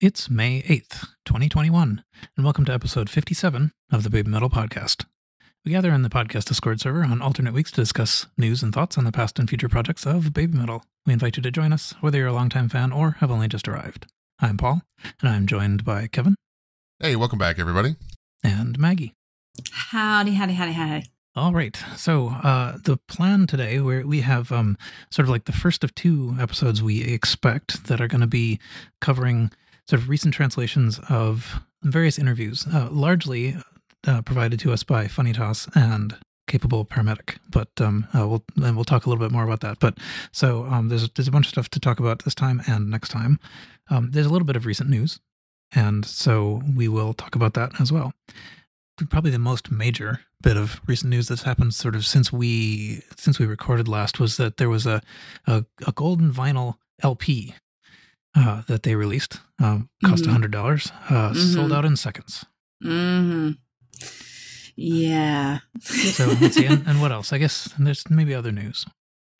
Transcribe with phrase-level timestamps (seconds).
[0.00, 2.04] It's May 8th, 2021,
[2.36, 5.06] and welcome to episode 57 of the Baby Metal Podcast.
[5.64, 8.96] We gather in the podcast Discord server on alternate weeks to discuss news and thoughts
[8.96, 10.84] on the past and future projects of Baby Metal.
[11.04, 13.66] We invite you to join us, whether you're a longtime fan or have only just
[13.66, 14.06] arrived.
[14.38, 14.82] I'm Paul,
[15.20, 16.36] and I'm joined by Kevin
[17.00, 17.96] Hey, welcome back, everybody.
[18.44, 19.14] and Maggie.
[19.72, 21.06] Howdy, howdy, howdy, howdy.
[21.34, 21.76] All right.
[21.96, 24.76] So uh, the plan today, where we have um,
[25.10, 28.58] sort of like the first of two episodes we expect that are going to be
[29.00, 29.50] covering
[29.88, 33.56] sort of recent translations of various interviews, uh, largely
[34.06, 37.38] uh, provided to us by Funny Toss and Capable Paramedic.
[37.50, 39.78] But um, uh, we'll and we'll talk a little bit more about that.
[39.78, 39.98] But
[40.32, 43.08] so um, there's there's a bunch of stuff to talk about this time and next
[43.08, 43.38] time.
[43.90, 45.20] Um, there's a little bit of recent news,
[45.72, 48.12] and so we will talk about that as well
[49.06, 53.38] probably the most major bit of recent news that's happened sort of since we since
[53.38, 55.00] we recorded last was that there was a
[55.46, 57.54] a, a golden vinyl LP
[58.36, 59.40] uh, that they released.
[59.58, 60.32] Um, cost a Mhm.
[60.32, 60.90] hundred dollars.
[61.10, 61.74] Uh, Sold Mhm.
[61.76, 62.44] out in seconds.
[62.84, 63.52] Mm-hmm.
[64.76, 65.58] Yeah.
[65.80, 66.66] So let's see.
[66.66, 67.32] And, and what else?
[67.32, 68.86] I guess there's maybe other news.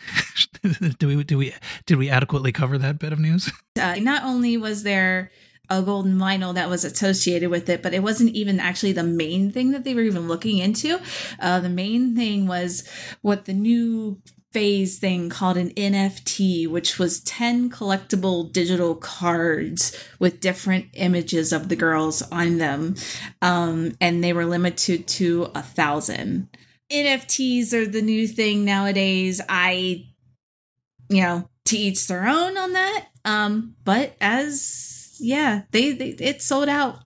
[0.99, 1.55] do we do we
[1.87, 3.51] did we adequately cover that bit of news?
[3.81, 5.31] uh, not only was there
[5.71, 9.51] a golden vinyl that was associated with it, but it wasn't even actually the main
[9.53, 10.99] thing that they were even looking into.
[11.39, 12.89] Uh, the main thing was
[13.23, 14.21] what the new
[14.53, 21.69] phase thing called an NFT, which was 10 collectible digital cards with different images of
[21.69, 22.95] the girls on them.
[23.43, 26.49] Um, and they were limited to a thousand.
[26.91, 29.41] NFTs are the new thing nowadays.
[29.49, 30.07] I,
[31.11, 33.09] you know, to each their own on that.
[33.27, 37.01] Um, but as yeah, they, they it sold out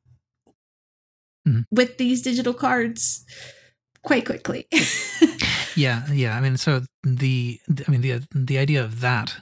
[1.48, 1.64] Mhm.
[1.72, 3.24] with these digital cards
[4.02, 4.66] quite quickly.
[5.74, 6.36] Yeah, yeah.
[6.36, 7.58] I mean, so the
[7.88, 9.36] I mean the the idea of that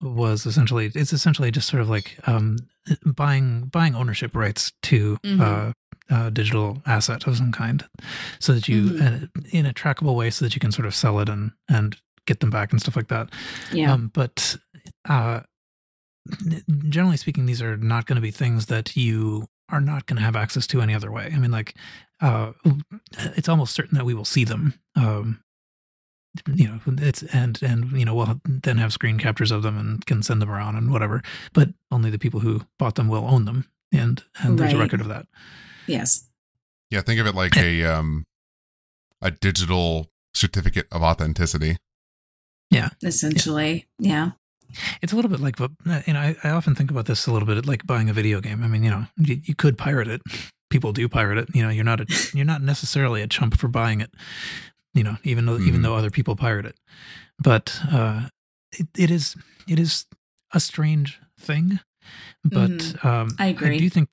[0.00, 2.56] was essentially it's essentially just sort of like um,
[3.04, 5.40] buying buying ownership rights to Mhm.
[5.40, 5.72] uh,
[6.08, 7.84] a digital asset of some kind,
[8.38, 9.24] so that you Mhm.
[9.24, 11.98] uh, in a trackable way, so that you can sort of sell it and and
[12.24, 13.28] get them back and stuff like that.
[13.70, 13.92] yeah.
[13.92, 14.56] Um, but
[15.06, 15.40] uh,
[16.88, 20.22] generally speaking, these are not going to be things that you are not going to
[20.22, 21.30] have access to any other way.
[21.32, 21.74] I mean, like,
[22.20, 22.52] uh,
[23.36, 24.74] it's almost certain that we will see them.
[24.96, 25.42] Um,
[26.54, 30.04] you know, it's and and you know we'll then have screen captures of them and
[30.06, 31.22] can send them around and whatever.
[31.52, 35.00] But only the people who bought them will own them, and and there's a record
[35.00, 35.26] of that.
[35.86, 36.24] yes.
[36.90, 38.24] Yeah, think of it like a um
[39.20, 41.76] a digital certificate of authenticity.
[42.70, 42.90] Yeah.
[43.02, 43.86] Essentially.
[43.98, 44.32] Yeah.
[45.02, 47.46] It's a little bit like, you know, I, I often think about this a little
[47.46, 48.62] bit like buying a video game.
[48.62, 50.20] I mean, you know, you, you could pirate it.
[50.70, 51.48] People do pirate it.
[51.54, 54.10] You know, you're not a, you're not necessarily a chump for buying it.
[54.94, 55.82] You know, even though even Mhm.
[55.84, 56.76] though other people pirate it,
[57.38, 58.28] but uh,
[58.72, 59.36] it, it is
[59.68, 60.06] it is
[60.52, 61.80] a strange thing.
[62.44, 63.04] But Mhm.
[63.04, 63.78] um, I agree.
[63.78, 64.08] do think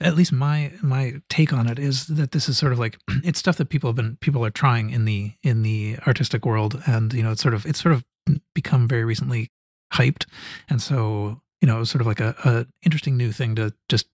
[0.00, 3.38] at least my my take on it is that this is sort of like it's
[3.38, 7.12] stuff that people have been people are trying in the in the artistic world and
[7.12, 8.04] you know it's sort of it's sort of
[8.54, 9.50] become very recently
[9.94, 10.26] hyped
[10.68, 13.72] and so you know it was sort of like a, a interesting new thing to
[13.88, 14.06] just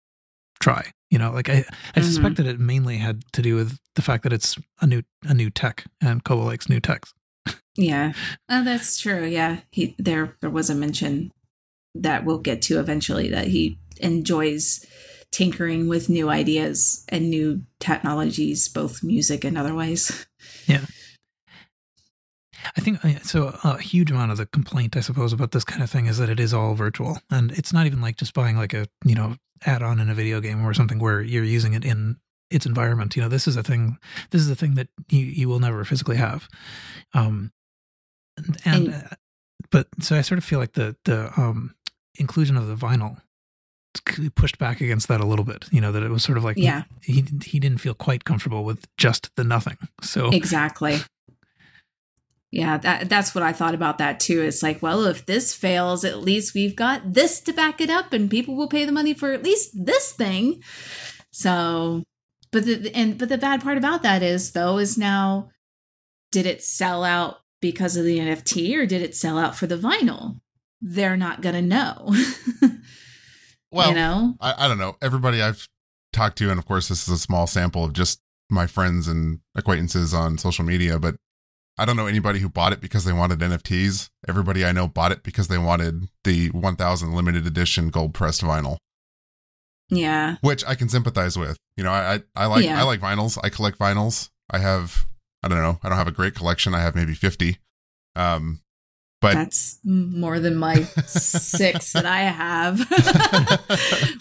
[0.60, 1.64] try you know like i
[1.94, 2.04] i Mhm.
[2.04, 5.34] suspect that it mainly had to do with the fact that it's a new a
[5.34, 7.12] new tech and Koba likes new techs
[7.78, 8.12] Yeah.
[8.48, 9.26] Oh, that's true.
[9.26, 9.58] Yeah.
[9.70, 11.30] He there there was a mention
[11.94, 14.84] that we'll get to eventually that he enjoys
[15.30, 20.26] tinkering with new ideas and new technologies, both music and otherwise.
[22.76, 23.58] I think uh, so.
[23.64, 26.28] A huge amount of the complaint, I suppose, about this kind of thing is that
[26.28, 29.36] it is all virtual, and it's not even like just buying like a you know
[29.64, 32.16] add-on in a video game or something where you're using it in
[32.50, 33.16] its environment.
[33.16, 33.98] You know, this is a thing.
[34.30, 36.48] This is a thing that you you will never physically have.
[37.14, 37.52] Um,
[38.36, 39.14] and, And- uh,
[39.70, 41.74] but so I sort of feel like the the um
[42.18, 43.20] inclusion of the vinyl
[44.34, 45.66] pushed back against that a little bit.
[45.72, 46.84] You know, that it was sort of like Yeah.
[47.02, 49.78] he he didn't feel quite comfortable with just the nothing.
[50.02, 50.98] So Exactly.
[52.56, 54.40] Yeah, that that's what I thought about that too.
[54.40, 58.14] It's like, well, if this fails, at least we've got this to back it up,
[58.14, 60.62] and people will pay the money for at least this thing.
[61.30, 62.02] So,
[62.52, 65.50] but the and but the bad part about that is though is now,
[66.32, 69.76] did it sell out because of the NFT or did it sell out for the
[69.76, 70.40] vinyl?
[70.80, 72.14] They're not gonna know.
[73.72, 74.96] Well, you know, I, I don't know.
[75.02, 75.68] Everybody I've
[76.12, 79.40] talked to, and of course this is a small sample of just my friends and
[79.54, 81.16] acquaintances on social media, but
[81.78, 84.08] I don't know anybody who bought it because they wanted NFTs.
[84.26, 88.78] Everybody I know bought it because they wanted the 1000 limited edition gold pressed vinyl,
[89.90, 91.56] yeah, which I can sympathize with.
[91.76, 92.80] You know, I I, I like Yeah.
[92.80, 93.38] I like vinyls.
[93.42, 94.30] I collect vinyls.
[94.50, 95.06] I have
[95.42, 95.78] I don't know.
[95.82, 96.74] I don't have a great collection.
[96.74, 97.58] I have maybe 50.
[98.16, 98.60] Um
[99.20, 102.80] But That's more than my six that I have,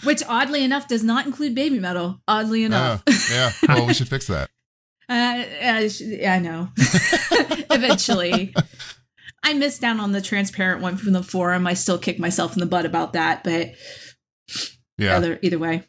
[0.04, 2.20] which oddly enough does not include baby metal.
[2.28, 3.50] Oddly enough, Oh, yeah.
[3.68, 4.50] Well, we should fix that.
[5.08, 6.68] Uh, I, sh- I know.
[7.70, 8.54] Eventually,
[9.42, 11.66] I missed out on the transparent one from the forum.
[11.66, 13.74] I still kick myself in the butt about that, but
[14.98, 15.16] Yeah.
[15.16, 15.84] either either way,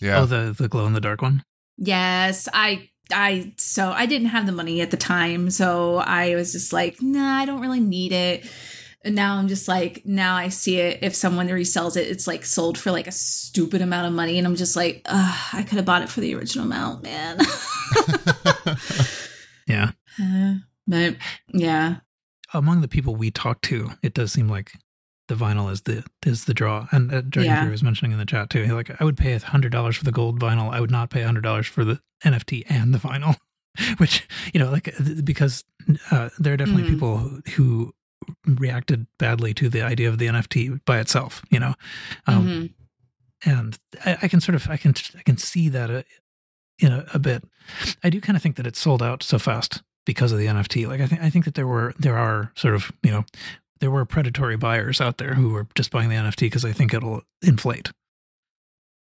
[0.00, 0.20] Yeah.
[0.20, 1.42] Oh, the the glow in the dark one.
[1.76, 2.88] yes, I.
[3.12, 7.00] I so I didn't have the money at the time, so I was just like,
[7.00, 8.44] nah, I don't really need it.
[9.04, 10.98] And now I'm just like, now I see it.
[11.02, 14.44] If someone resells it, it's like sold for like a stupid amount of money, and
[14.46, 17.38] I'm just like, Ugh, I could have bought it for the original amount, man.
[19.68, 19.90] Yeah.
[20.22, 20.54] Uh,
[20.86, 21.16] but
[21.52, 21.96] yeah,
[22.54, 24.70] Among the people we talk to, it does seem like
[25.26, 26.86] the vinyl is the is the draw.
[26.92, 27.58] And uh, Dragon Yeah.
[27.62, 28.64] Fury was mentioning in the chat too.
[28.66, 30.72] Like, I would pay hundred dollars for the gold vinyl.
[30.72, 33.36] I would not pay hundred dollars for the NFT and the vinyl.
[33.98, 35.64] Which you know, like because
[36.12, 36.88] uh, there are definitely Mhm.
[36.90, 37.92] people who,
[38.46, 41.42] reacted badly to the idea of the NFT by itself.
[41.50, 41.74] You know,
[42.28, 42.74] um, Mhm.
[43.44, 46.02] and I, I can sort of I can I can see that uh,
[46.78, 47.44] in a, a bit.
[48.04, 50.86] I do kind of think that it sold out so fast because of the NFT.
[50.86, 53.24] Like I think I think that there were there are sort of you know
[53.80, 56.94] there were predatory buyers out there who were just buying the NFT because they think
[56.94, 57.92] it'll inflate.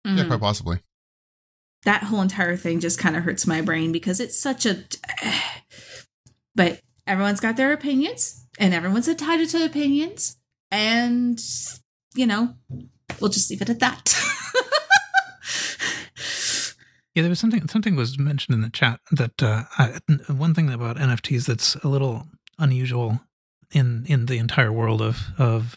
[0.06, 0.28] yeah, Mhm.
[0.28, 0.80] quite possibly.
[1.84, 4.84] that whole entire thing just kind of hurts my brain because it's such a
[6.56, 10.38] but everyone's got their opinions and everyone's entitled to opinions
[10.72, 11.40] and
[12.16, 12.56] you know
[13.22, 14.14] we'll just leave it at that
[17.18, 19.98] Yeah, there was something something was mentioned in the chat that uh, I,
[20.32, 22.28] one thing about NFTs that's a little
[22.60, 23.22] unusual
[23.72, 25.76] in in the entire world of of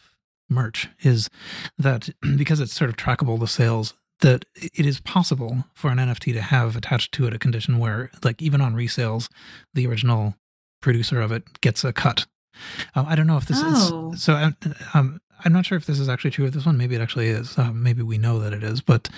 [0.50, 1.30] merch is
[1.78, 6.34] that because it's sort of trackable the sales that it is possible for an NFT
[6.34, 9.30] to have attached to it a condition where like even on resales
[9.72, 10.34] the original
[10.82, 12.26] producer of it gets a cut.
[12.94, 14.12] Um, I don't know if this Oh.
[14.12, 14.52] is so.
[14.92, 16.76] Um, I'm not sure if this is actually true with this one.
[16.76, 17.56] Maybe it actually is.
[17.58, 19.08] Um, maybe we know that it is, but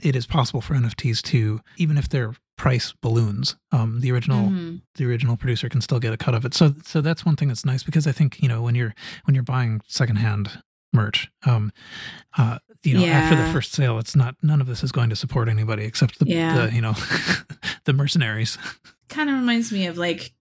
[0.00, 4.80] it is possible for NFTs to, even if their price balloons, um, the original Mhm.
[4.94, 6.54] the original producer can still get a cut of it.
[6.54, 8.94] So so that's one thing that's nice because I think you know when you're
[9.24, 10.62] when you're buying secondhand
[10.92, 11.70] merch, um,
[12.38, 15.16] uh, you know after the first sale, it's not none of this is going to
[15.16, 16.66] support anybody except the, Yeah.
[16.66, 16.94] the you know
[17.84, 18.56] the mercenaries.
[19.08, 20.32] kind of reminds me of like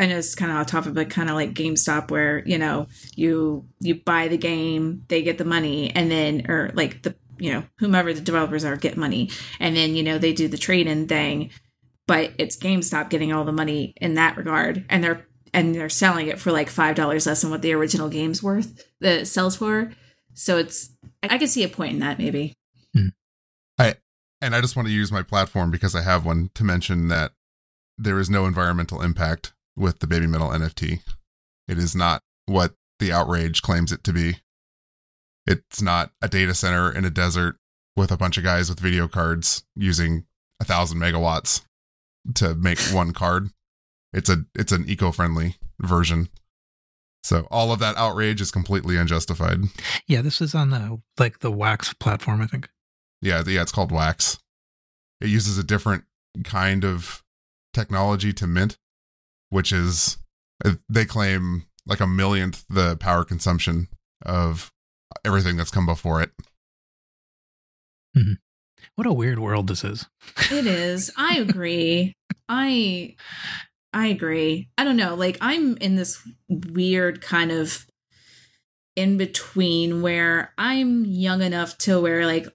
[0.00, 2.88] I know it's kind of off topic, but kind of like GameStop, where you know
[3.14, 7.52] you you buy the game, they get the money, and then or like the you
[7.52, 9.30] know whomever the developers are get money,
[9.60, 11.50] and then you know they do the trade in thing,
[12.06, 16.28] but it's GameStop getting all the money in that regard, and they're and they're selling
[16.28, 19.92] it for like five dollars less than what the original game's worth that sells for.
[20.32, 22.54] So it's I can see a point in that maybe.
[22.94, 23.08] Hmm.
[23.78, 23.96] I
[24.40, 27.32] And I just want to use my platform because I have one to mention that
[27.98, 31.00] there is no environmental impact with the Baby Metal NFT.
[31.66, 34.36] It is not what the outrage claims it to be.
[35.46, 37.56] It's not a data center in a desert
[37.96, 40.26] with a bunch of guys with video cards using
[40.60, 41.62] a thousand megawatts
[42.34, 43.48] to make one card.
[44.12, 46.28] It's a it's an eco-friendly version.
[47.22, 49.60] So all of that outrage is completely unjustified.
[50.06, 52.68] Yeah, this is on the like the Wax platform, I think.
[53.22, 54.38] Yeah, yeah, it's called wax.
[55.20, 56.04] It uses a different
[56.44, 57.22] kind of
[57.74, 58.78] technology to mint,
[59.50, 60.18] which is
[60.64, 63.88] uh, they claim like a millionth the power consumption
[64.24, 64.72] of
[65.24, 66.30] everything that's come before it.
[68.94, 70.06] What a weird world this is.
[70.50, 71.10] It is.
[71.16, 72.14] I agree.
[72.48, 73.16] I
[73.92, 74.68] I agree.
[74.78, 75.14] I don't know.
[75.14, 77.86] Like I'm in this weird kind of
[78.96, 82.46] in between where I'm young enough to where like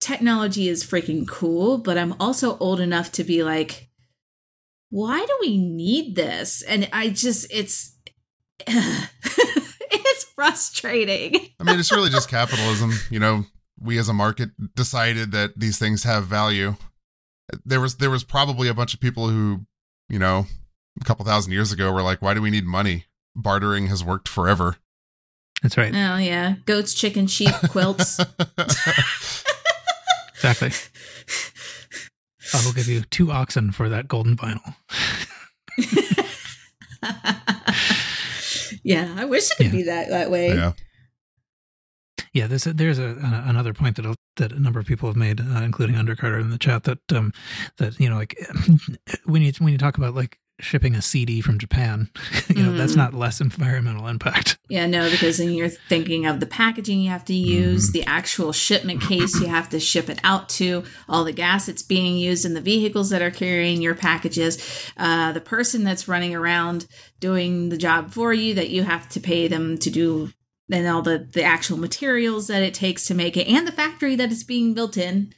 [0.00, 3.88] technology is freaking cool, but I'm also old enough to be like
[4.94, 6.62] why do we need this?
[6.62, 7.96] And I just it's
[8.68, 11.34] it's frustrating.
[11.58, 12.92] I mean, it's really just capitalism.
[13.10, 13.44] You know,
[13.80, 16.76] we as a market decided that these things have value.
[17.64, 19.66] There was there was probably a bunch of people who,
[20.08, 20.46] you know,
[21.00, 23.06] a couple thousand years ago were like, "Why do we need money?
[23.34, 24.76] Bartering has worked forever."
[25.60, 25.92] That's right.
[25.92, 28.20] Oh yeah, goats, chicken, sheep, quilts.
[30.44, 30.72] Exactly.
[32.54, 34.74] I will give you two oxen for that golden vinyl.
[38.82, 39.72] yeah, I wish it could Yeah.
[39.72, 40.54] be that that way.
[40.54, 40.72] yeah.
[42.32, 45.16] Yeah, there's a, there's a, a, another point that that a number of people have
[45.16, 47.32] made, uh, including Undercarter in the chat, that um,
[47.78, 48.36] that you know, like
[49.24, 52.10] when you when you talk about like shipping a CD from Japan.
[52.54, 52.98] you know, that's Mm.
[52.98, 54.56] not less environmental impact.
[54.68, 58.52] Yeah, no, because then you're thinking of the packaging you have to use, the actual
[58.52, 62.44] shipment case you have to ship it out to, all the gas that's being used
[62.44, 64.58] in the vehicles that are carrying your packages,
[64.96, 66.86] uh, the person that's running around
[67.20, 70.30] doing the job for you that you have to pay them to do,
[70.70, 74.14] and all the, the actual materials that it takes to make it, and the factory
[74.16, 75.32] that it's being built in.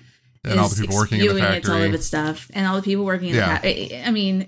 [0.45, 2.77] And all the people working in the spewing its all of its stuff, and all
[2.77, 3.59] the people working in Yeah.
[3.59, 4.03] the factory.
[4.05, 4.47] I mean,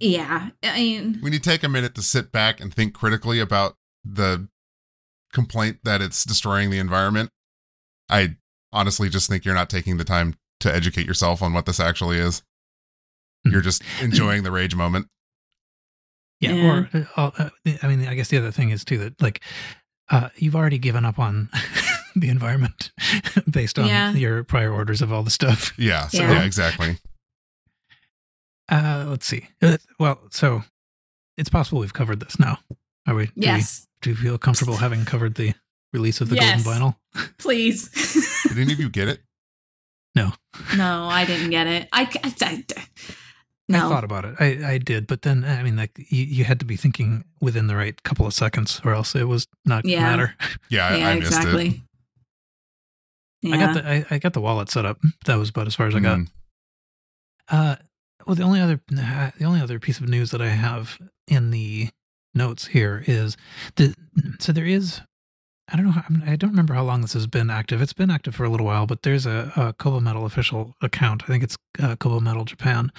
[0.00, 3.76] yeah, I mean, When you take a minute to sit back and think critically about
[4.04, 4.48] the
[5.32, 7.30] complaint that it's destroying the environment,
[8.08, 8.36] I
[8.72, 12.18] honestly just think you're not taking the time to educate yourself on what this actually
[12.18, 12.42] is.
[13.44, 13.52] Hmm.
[13.52, 15.06] You're just enjoying the rage moment.
[16.40, 16.52] Yeah.
[16.54, 16.70] Yeah.
[16.72, 17.30] Or, uh, uh,
[17.66, 19.40] uh, I mean, I guess the other thing is too that like
[20.10, 21.48] uh, you've already given up on
[22.16, 22.92] the environment
[23.50, 24.12] based on Yeah.
[24.12, 25.72] your prior orders of all the stuff.
[25.78, 26.08] Yeah.
[26.08, 26.32] So, Yeah.
[26.32, 26.96] yeah, exactly.
[28.70, 29.48] Uh, let's see.
[29.60, 30.62] Uh, well, so
[31.36, 32.58] it's possible we've covered this now.
[33.06, 33.26] Are we?
[33.26, 35.54] do we- yes, Do you feel comfortable having covered the
[35.92, 36.62] release of the Yes.
[36.64, 36.96] golden vinyl?
[37.38, 37.88] please.
[38.48, 39.20] Did any of you get it?
[40.14, 40.32] No,
[40.76, 41.88] No, I didn't get it.
[41.92, 42.64] I, I, I-
[43.68, 43.86] no.
[43.86, 44.34] I thought about it.
[44.40, 47.68] I, I did, but then I mean, like you, you had to be thinking within
[47.68, 50.00] the right couple of seconds, or else it was not gonna Yeah.
[50.02, 50.34] matter.
[50.70, 51.76] Yeah, I, yeah, I missed it.
[53.42, 53.54] Yeah.
[53.54, 54.98] I got the I, I got the wallet set up.
[55.24, 56.18] That was about as far as I got.
[56.18, 56.28] Mm.
[57.48, 57.76] Uh,
[58.26, 61.50] well, the only other uh, the only other piece of news that I have in
[61.50, 61.88] the
[62.34, 63.36] notes here is
[63.76, 63.94] the
[64.38, 65.00] so there is
[65.72, 67.80] I don't know how, I don't remember how long this has been active.
[67.80, 71.22] It's been active for a little while, but there's a, a Koba Metal official account.
[71.24, 72.90] I think it's uh, Koba Metal Japan.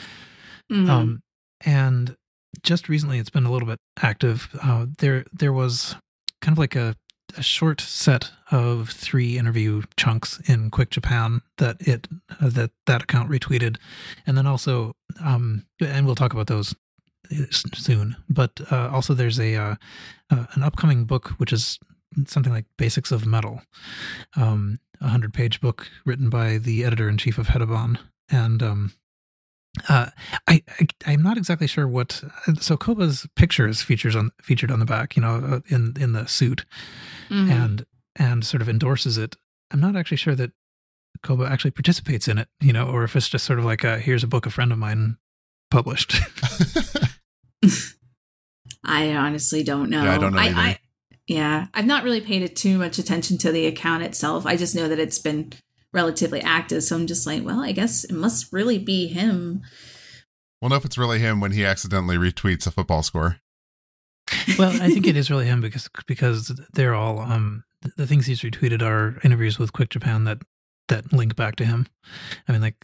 [0.72, 0.90] Mhm.
[0.90, 1.22] Um,
[1.66, 2.16] and
[2.64, 4.48] just recently, it's been a little bit active.
[4.64, 5.96] Uh, there, there was
[6.42, 6.96] kind of like a,
[7.38, 13.04] a short set of three interview chunks in Quick Japan that it uh, that that
[13.04, 13.78] account retweeted,
[14.26, 16.76] and then also, um, and we'll talk about those
[17.52, 18.16] soon.
[18.30, 19.76] But uh, also, there's a uh,
[20.30, 21.80] uh, an upcoming book which is
[22.28, 23.62] something like Basics of Metal,
[24.36, 27.98] um, a hundred page book written by the editor in chief of Hedoban,
[28.30, 28.94] and um,
[29.88, 30.08] uh,
[30.48, 32.24] I, I I'm not exactly sure what.
[32.60, 36.14] So Koba's picture is features on featured on the back, you know, uh, in in
[36.14, 36.66] the suit,
[37.30, 37.50] Mhm.
[37.52, 37.86] and
[38.16, 39.38] and sort of endorses it.
[39.72, 40.52] I'm not actually sure that
[41.24, 44.00] Koba actually participates in it, you know, or if it's just sort of like, a,
[44.00, 45.18] here's a book a friend of mine
[45.70, 46.16] published.
[48.84, 50.04] I honestly don't know.
[50.04, 50.56] Yeah, I don't know either.
[50.58, 50.80] I,
[51.28, 54.46] yeah, I've not really paid it too much attention to the account itself.
[54.46, 55.54] I just know that it's been
[55.94, 59.62] relatively active, so I'm just like, well, I guess it must really be him.
[60.62, 63.38] We'll know if it's really him when he accidentally retweets a football score.
[64.58, 68.28] well, I think it is really him because because they're all um the, the things
[68.28, 70.40] he's retweeted are interviews with Quick Japan that
[70.88, 71.88] that link back to him.
[72.48, 72.76] I mean, like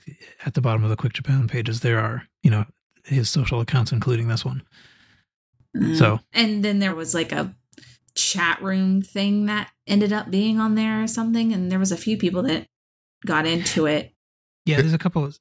[0.45, 2.65] at the bottom of the Quick Japan pages, there are you know
[3.05, 4.63] his social accounts, including this one.
[5.79, 7.55] Uh, So and then there was like a
[8.15, 11.97] chat room thing that ended up being on there or something, and there was a
[11.97, 12.65] few people that
[13.25, 14.13] got into it.
[14.65, 15.25] yeah, there's a couple.
[15.25, 15.37] Of,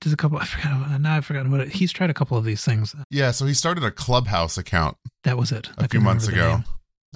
[0.00, 0.38] there's a couple.
[0.38, 1.00] I forgot.
[1.00, 1.68] Now I've forgotten what it.
[1.72, 2.94] He's tried a couple of these things.
[3.10, 5.68] Yeah, so he started a clubhouse account That was it.
[5.78, 6.60] a I few months ago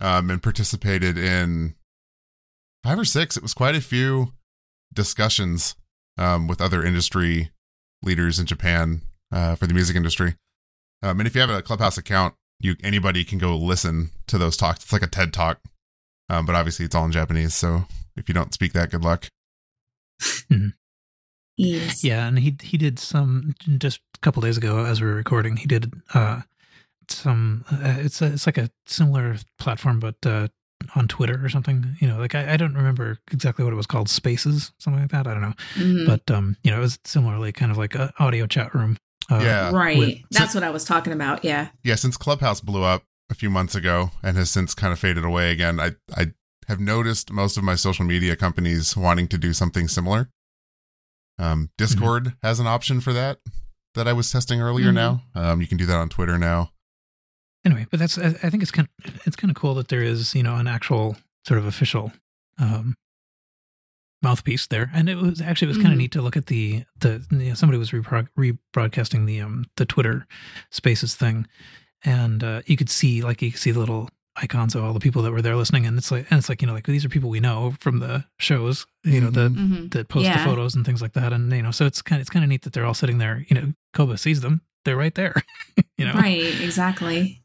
[0.00, 1.74] um, and participated in
[2.82, 3.36] five or six.
[3.36, 4.32] It was quite a few
[4.94, 5.74] discussions
[6.18, 7.50] um, with other industry
[8.02, 10.34] leaders in Japan uh, for the music industry.
[11.02, 14.56] Um, and if you have a Clubhouse account, you anybody can go listen to those
[14.56, 14.84] talks.
[14.84, 15.60] It's like a TED talk,
[16.28, 17.54] um, but obviously it's all in Japanese.
[17.54, 17.84] So
[18.16, 19.28] if you don't speak that, good luck.
[21.56, 22.02] Yes.
[22.02, 25.56] Yeah, and he he did some just a couple days ago as we were recording.
[25.58, 26.40] He did uh
[27.08, 27.64] some.
[27.70, 30.48] Uh, it's a, it's like a similar platform, but uh
[30.94, 31.96] on Twitter or something.
[32.00, 34.08] You know, like I, I don't remember exactly what it was called.
[34.08, 35.26] Spaces, something like that.
[35.26, 36.06] I don't know, Mhm.
[36.06, 38.96] but um, you know, it was similarly kind of like a audio chat room.
[39.30, 39.70] Uh, Yeah.
[39.70, 39.98] right.
[39.98, 41.44] with- That's what I was talking about.
[41.44, 41.68] Yeah.
[41.84, 45.24] yeah, since Clubhouse blew up a few months ago and has since kind of faded
[45.26, 46.32] away again, I I
[46.70, 50.30] have noticed most of my social media companies wanting to do something similar.
[51.38, 53.38] Um, Discord has an option for that
[53.94, 54.90] that I was testing earlier.
[54.90, 54.94] Mhm.
[54.94, 56.70] Now, um, you can do that on Twitter now.
[57.64, 60.34] Anyway, but that's I, think it's kind of, it's kind of cool that there is
[60.34, 62.12] you know an actual sort of official
[62.58, 62.94] um
[64.22, 66.02] mouthpiece there, and it was actually it was kind of Mhm.
[66.02, 69.86] neat to look at the the you know, somebody was repro- rebroadcasting the um the
[69.86, 70.26] Twitter
[70.70, 71.46] Spaces thing,
[72.04, 75.00] and uh, you could see like you could see the little icons of all the
[75.00, 77.04] people that were there listening, and it's like and it's like you know like these
[77.04, 80.38] are people we know from the shows, you know the hmm that post Yeah.
[80.38, 82.44] the photos and things like that, and you know so it's kind of it's kind
[82.44, 85.34] of neat that they're all sitting there, you know Koba sees them, they're right there,
[85.98, 87.42] you know Right, exactly.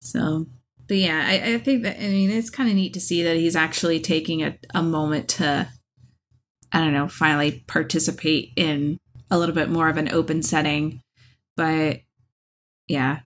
[0.00, 0.46] So,
[0.86, 3.36] but yeah, I, I think that, I mean, it's kind of neat to see that
[3.36, 5.68] he's actually taking a, a moment to,
[6.72, 8.98] I don't know, finally participate in
[9.30, 11.00] a little bit more of an open setting.
[11.56, 12.00] But
[12.86, 13.20] yeah.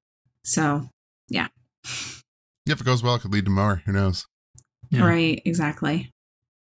[0.45, 0.89] So
[1.29, 1.49] yeah.
[2.73, 3.83] If it goes well, it could lead to more.
[3.87, 4.27] Who knows?
[4.91, 5.05] Yeah.
[5.07, 5.41] Right.
[5.45, 6.11] Exactly.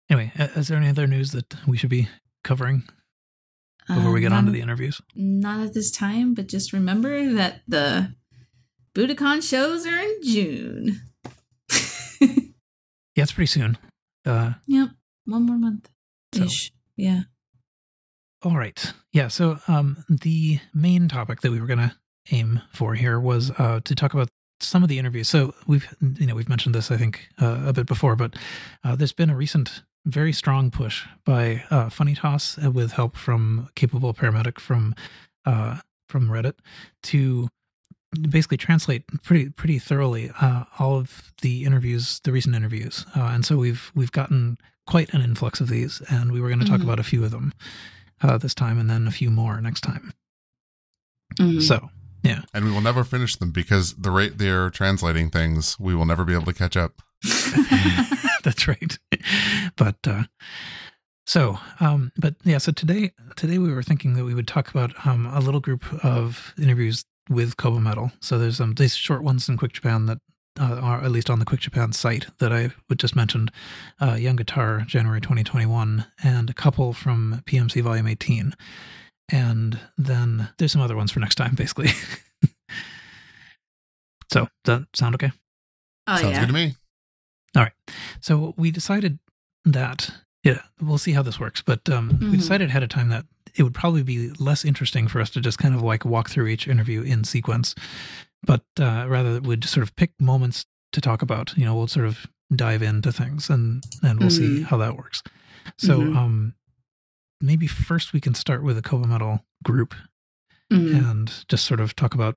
[0.10, 2.10] Anyway, uh, is there any other news that we should be
[2.44, 2.84] covering
[3.88, 5.02] before we Uh, get on to the interviews?
[5.16, 8.14] Not at this time, but just remember that the
[8.94, 11.02] Budokan shows are in June.
[13.14, 13.78] Yeah, it's pretty soon.
[14.26, 14.90] Uh, yep.
[15.26, 15.90] One more month.
[16.34, 16.72] So- Ish.
[16.96, 17.24] Yeah.
[18.42, 18.94] All right.
[19.12, 19.28] Yeah.
[19.28, 21.94] So um, the main topic that we were going to
[22.32, 24.30] aim for here was uh, to talk about
[24.64, 25.28] some of the interviews.
[25.30, 25.88] So we've
[26.20, 28.36] you know we've mentioned this I think uh, a bit before, but
[28.84, 33.16] uh, there's been a recent very strong push by uh, Funny Toss uh, with help
[33.16, 34.96] from Capable Paramedic from
[35.46, 36.56] uh, from Reddit
[37.04, 37.48] to
[38.30, 43.46] basically translate pretty pretty thoroughly uh, all of the interviews, the recent interviews, uh, and
[43.46, 46.80] so we've we've gotten quite an influx of these, and we were going to talk
[46.80, 46.84] Mhm.
[46.84, 47.54] about a few of them
[48.22, 50.12] uh, this time, and then a few more next time.
[51.40, 51.62] Mhm.
[51.62, 51.90] So
[52.54, 56.24] And we will never finish them because the rate they're translating things, we will never
[56.24, 57.02] be able to catch up.
[58.44, 58.98] that's right.
[59.76, 60.24] But uh,
[61.26, 62.58] so, um, but yeah.
[62.58, 65.86] So today, today we were thinking that we would talk about um, a little group
[66.04, 68.12] of interviews with Koba Metal.
[68.20, 70.20] So there's um these short ones in Quick Japan that
[70.60, 73.52] uh, are at least on the Quick Japan site that I would just mentioned.
[74.02, 78.54] Uh, Young Guitar, January 2021, and a couple from PMC Volume 18.
[79.30, 81.90] And then there's some other ones for next time, basically.
[84.32, 85.32] so does that sound okay?
[86.08, 86.40] oh Sounds yeah.
[86.42, 86.76] good to me.
[87.56, 87.74] All right.
[88.22, 89.20] So we decided
[89.66, 90.10] that
[90.44, 91.62] yeah, we'll see how this works.
[91.62, 92.38] But um, we Mhm.
[92.40, 95.60] decided ahead of time that it would probably be less interesting for us to just
[95.60, 97.76] kind of like walk through each interview in sequence,
[98.42, 101.54] but uh, rather we'd sort of pick moments to talk about.
[101.56, 102.26] You know, we'll sort of
[102.56, 104.66] dive into things and and we'll see Mhm.
[104.66, 105.22] how that works.
[105.78, 106.16] So Mhm.
[106.16, 106.54] um,
[107.42, 109.94] maybe first we can start with a Koba Metal group
[110.72, 111.10] Mhm.
[111.12, 112.36] and just sort of talk about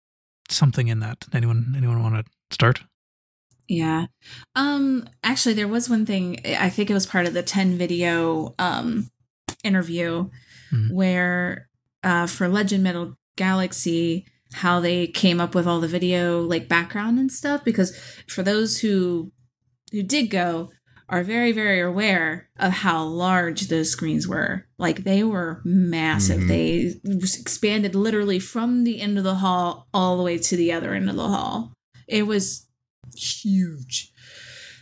[0.51, 1.27] something in that.
[1.33, 2.83] Anyone anyone want to start?
[3.69, 4.07] Yeah.
[4.55, 8.55] Um actually there was one thing I think it was part of the 10 video
[8.59, 9.09] um
[9.63, 10.29] interview
[10.73, 10.91] Mhm.
[10.91, 11.69] where
[12.03, 17.19] uh for Legend Metal Galaxy how they came up with all the video like background
[17.19, 17.97] and stuff because
[18.29, 19.33] for those who
[19.93, 20.71] who did go
[21.09, 24.67] are very very aware of how large those screens were.
[24.79, 26.41] Like they were massive.
[26.41, 26.49] Mhm.
[26.49, 26.95] they
[27.41, 31.11] expanded literally from the end of the hall all the way to the other end
[31.11, 31.73] of the hall.
[32.09, 32.67] It was
[33.17, 34.13] huge.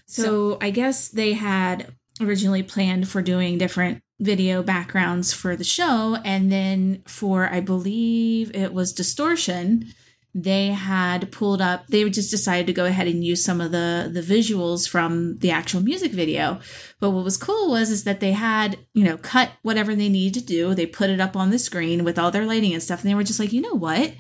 [0.07, 6.17] So i guess they had originally planned for doing different video backgrounds for the show
[6.25, 9.93] and then for i believe it was distortion
[10.35, 14.11] they had pulled up they just decided to go ahead and use some of the
[14.13, 16.61] the visuals from the actual music video.
[17.01, 20.41] But what was cool was is that they had you know cut whatever they needed
[20.41, 20.75] to do.
[20.75, 23.15] They put it up on the screen with all their lighting and stuff and they
[23.15, 24.15] were just like you know what?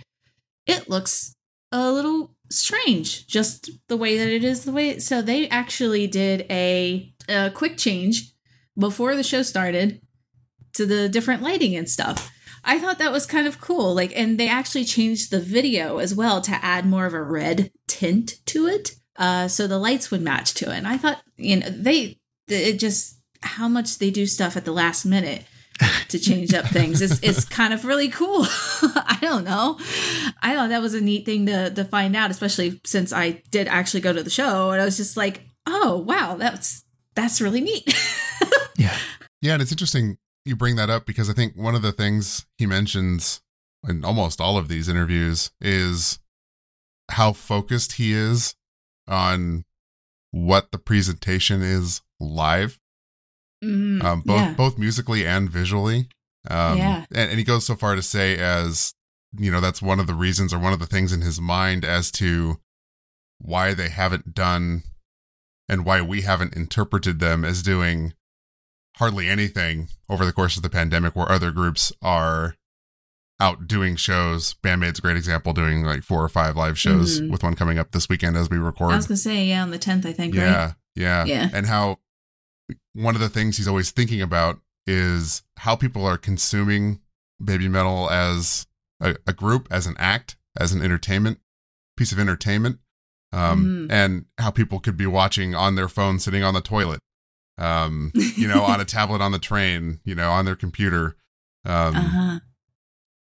[0.67, 1.35] It looks
[1.73, 6.45] a little strange just the way that it is the way so they actually did
[6.51, 8.35] a, a quick change
[8.79, 10.03] before the show started
[10.75, 12.31] to the different lighting and stuff
[12.65, 13.95] I thought that was kind of cool.
[13.95, 17.71] Like, and they actually changed the video as well to add more of a red
[17.87, 20.77] tint to it, uh, so the lights would match to it.
[20.77, 24.73] And I thought, you know, they it just how much they do stuff at the
[24.73, 25.45] last minute
[26.09, 28.45] to change up things is is kind of really cool.
[28.83, 29.79] I don't know.
[30.43, 33.69] I thought that was a neat thing to to find out, especially since I did
[33.69, 37.61] actually go to the show, and I was just like, oh wow, that's that's really
[37.61, 37.95] neat.
[38.79, 38.97] Yeah.
[39.43, 42.47] Yeah, and it's interesting you bring that up because I think one of the things
[42.59, 43.43] he mentions
[43.89, 46.19] in almost all of these interviews is
[47.11, 48.55] how focused he is
[49.09, 49.65] on
[50.31, 52.79] what the presentation is live,
[53.63, 54.55] Mm, um, both yeah.
[54.55, 56.09] both musically and visually.
[56.51, 57.05] Um, Yeah.
[57.13, 58.93] and, and he goes so far to say as
[59.39, 61.85] you know that's one of the reasons or one of the things in his mind
[61.85, 62.59] as to
[63.39, 64.83] why they haven't done
[65.69, 68.15] and why we haven't interpreted them as doing
[68.97, 72.57] hardly anything over the course of the pandemic where other groups are
[73.41, 74.55] out doing shows.
[74.63, 77.31] Bandmaid's a great example, doing like four or five live shows Mhm.
[77.31, 78.93] with one coming up this weekend as we record.
[78.93, 80.75] I was gonna say, yeah, on the tenth, I think, yeah, right?
[80.95, 81.25] yeah.
[81.25, 81.49] Yeah.
[81.53, 81.99] And how
[82.93, 87.01] one of the things he's always thinking about is how people are consuming
[87.43, 88.67] baby metal as
[89.01, 91.41] a, a group, as an act, as an entertainment
[91.97, 92.79] piece of entertainment.
[93.33, 93.91] Um, Mhm.
[93.93, 97.01] and how people could be watching on their phone sitting on the toilet
[97.59, 101.17] um, you know, on a tablet on the train, you know, on their computer.
[101.65, 102.41] Um, uh-huh.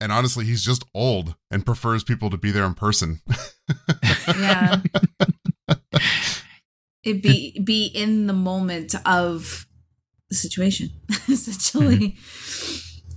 [0.01, 3.21] And honestly, he's just old and prefers people to be there in person.
[4.29, 4.81] Yeah.
[7.05, 9.67] it be be in the moment of
[10.31, 10.91] the situation,
[11.29, 12.17] essentially.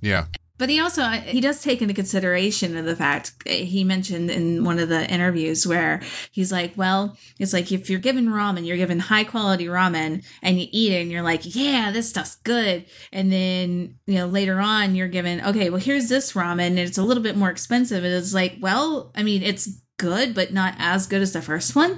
[0.01, 0.25] yeah.
[0.61, 4.29] But he also uh, he does take into consideration of the fact uh, he mentioned
[4.29, 8.67] in one of the interviews where he's like, well, it's like if you're given ramen,
[8.67, 12.35] you're given high quality ramen and you eat it and you're like, yeah, this stuff's
[12.35, 12.85] good.
[13.11, 16.99] And then, you know, later on you're given, okay, well, here's this ramen and it's
[16.99, 18.03] a little bit more expensive.
[18.03, 21.75] And it's like, well, I mean, it's good, but not as good as the first
[21.75, 21.97] one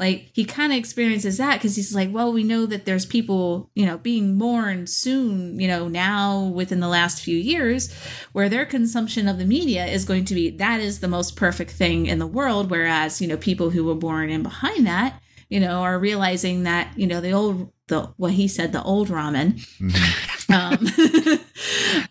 [0.00, 3.70] like he kind of experiences that because he's like well we know that there's people
[3.74, 7.92] you know being born soon you know now within the last few years
[8.32, 11.70] where their consumption of the media is going to be that is the most perfect
[11.70, 12.70] thing in the world.
[12.70, 16.92] Whereas you know people who were born in behind that you know are realizing that
[16.96, 20.52] you know the old the what he said the old ramen mm-hmm.
[20.52, 21.40] um,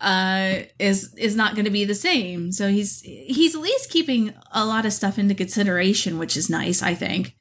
[0.00, 2.52] uh, is is not going to be the same.
[2.52, 6.82] So he's he's at least keeping a lot of stuff into consideration which is nice
[6.82, 7.36] i think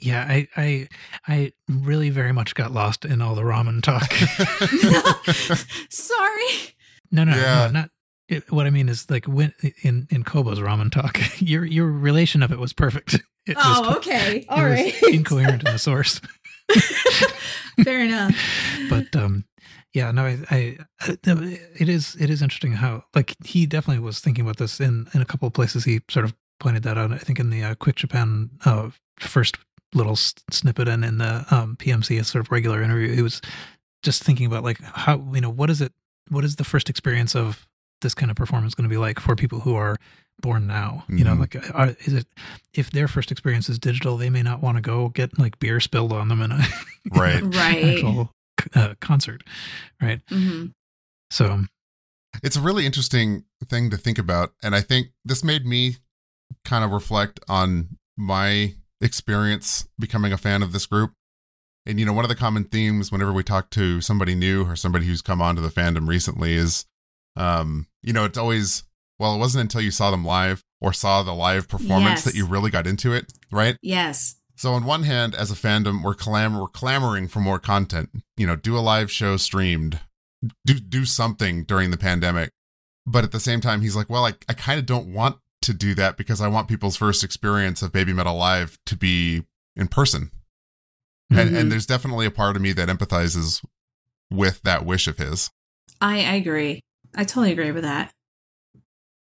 [0.00, 0.88] yeah, I, I,
[1.28, 4.12] I really very much got lost in all the ramen talk.
[5.90, 6.74] Sorry.
[7.12, 7.66] No, no, yeah.
[7.66, 7.90] no, not.
[8.28, 12.42] It, what I mean is like when in in Koba's ramen talk, your your relation
[12.42, 13.14] of it was perfect.
[13.46, 14.94] It oh, was, okay, all right.
[15.02, 16.20] incoherent in the source.
[17.84, 18.36] Fair enough.
[18.88, 19.44] But um,
[19.92, 24.44] yeah, no, I, I, it is it is interesting how like he definitely was thinking
[24.44, 25.84] about this in in a couple of places.
[25.84, 27.10] He sort of pointed that out.
[27.10, 29.56] I think in the uh, Quick Japan uh, first
[29.94, 33.40] little snippet and in the um, PMC, a sort of regular interview, he was
[34.02, 35.92] just thinking about like how you know what is it,
[36.28, 37.66] what is the first experience of
[38.00, 39.96] this kind of performance going to be like for people who are
[40.40, 41.04] born now?
[41.04, 41.18] Mm-hmm.
[41.18, 41.40] You know, mm-hmm.
[41.40, 42.26] like are, is it
[42.74, 45.80] if their first experience is digital, they may not want to go get like beer
[45.80, 46.62] spilled on them in a
[47.12, 48.30] right right actual
[48.74, 49.42] uh, concert,
[50.00, 50.24] right?
[50.26, 50.66] Mm-hmm.
[51.30, 51.64] So
[52.42, 55.96] it's a really interesting thing to think about, and I think this made me
[56.64, 61.12] kind of reflect on my experience becoming a fan of this group.
[61.86, 64.76] And you know, one of the common themes whenever we talk to somebody new or
[64.76, 66.84] somebody who's come onto the fandom recently is
[67.36, 68.84] um, you know, it's always
[69.18, 72.24] well, it wasn't until you saw them live or saw the live performance yes.
[72.24, 73.76] that you really got into it, right?
[73.82, 74.36] Yes.
[74.56, 78.10] So on one hand, as a fandom, we're clam we're clamoring for more content.
[78.36, 80.00] You know, do a live show streamed,
[80.66, 82.50] do do something during the pandemic.
[83.06, 85.74] But at the same time, he's like, well, I, I kind of don't want to
[85.74, 89.44] do that because I want people's first experience of Baby Metal Live to be
[89.76, 90.30] in person.
[91.30, 91.38] Mm-hmm.
[91.38, 91.68] And, and mm-hmm.
[91.70, 93.64] there's definitely a part of me that empathizes
[94.30, 95.50] with that wish of his.
[96.00, 96.80] I, I agree.
[97.14, 98.12] I totally agree with that.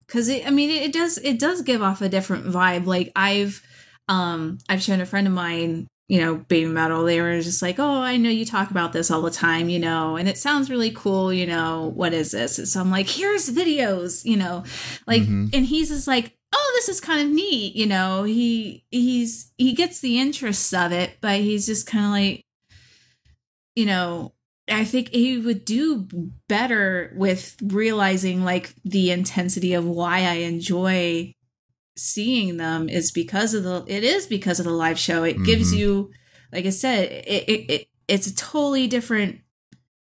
[0.08, 2.86] Cause it, I mean, it, it does, it does give off a different vibe.
[2.86, 3.62] Like I've,
[4.08, 7.78] um, I've shown a friend of mine you know, baby metal, they were just like,
[7.78, 10.68] oh, I know you talk about this all the time, you know, and it sounds
[10.68, 12.58] really cool, you know, what is this?
[12.58, 14.62] And so I'm like, here's videos, you know,
[15.06, 15.46] like, mm-hmm.
[15.54, 19.72] and he's just like, oh, this is kind of neat, you know, he, he's, he
[19.72, 22.44] gets the interest of it, but he's just kind of like,
[23.74, 24.34] you know,
[24.68, 26.06] I think he would do
[26.46, 31.32] better with realizing like the intensity of why I enjoy
[31.96, 35.24] seeing them is because of the it is because of the live show.
[35.24, 35.44] It mm-hmm.
[35.44, 36.10] gives you
[36.52, 39.40] like i said it, it, it it's a totally different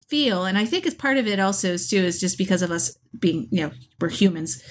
[0.09, 0.45] feel.
[0.45, 2.97] And i think it's part of it also is too is just because of us
[3.19, 4.63] being you know we're humans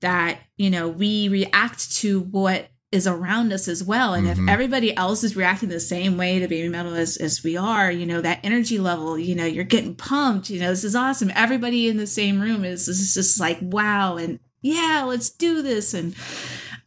[0.00, 4.14] that you know we react to what is around us as well.
[4.14, 4.48] And mm-hmm.
[4.48, 7.90] if everybody else is reacting the same way to baby metal as, as we are
[7.90, 11.32] you know that energy level you know you're getting pumped you know this is awesome.
[11.34, 14.16] Everybody in the same room is, is just like wow.
[14.16, 15.92] And yeah, let's do this.
[15.94, 16.14] And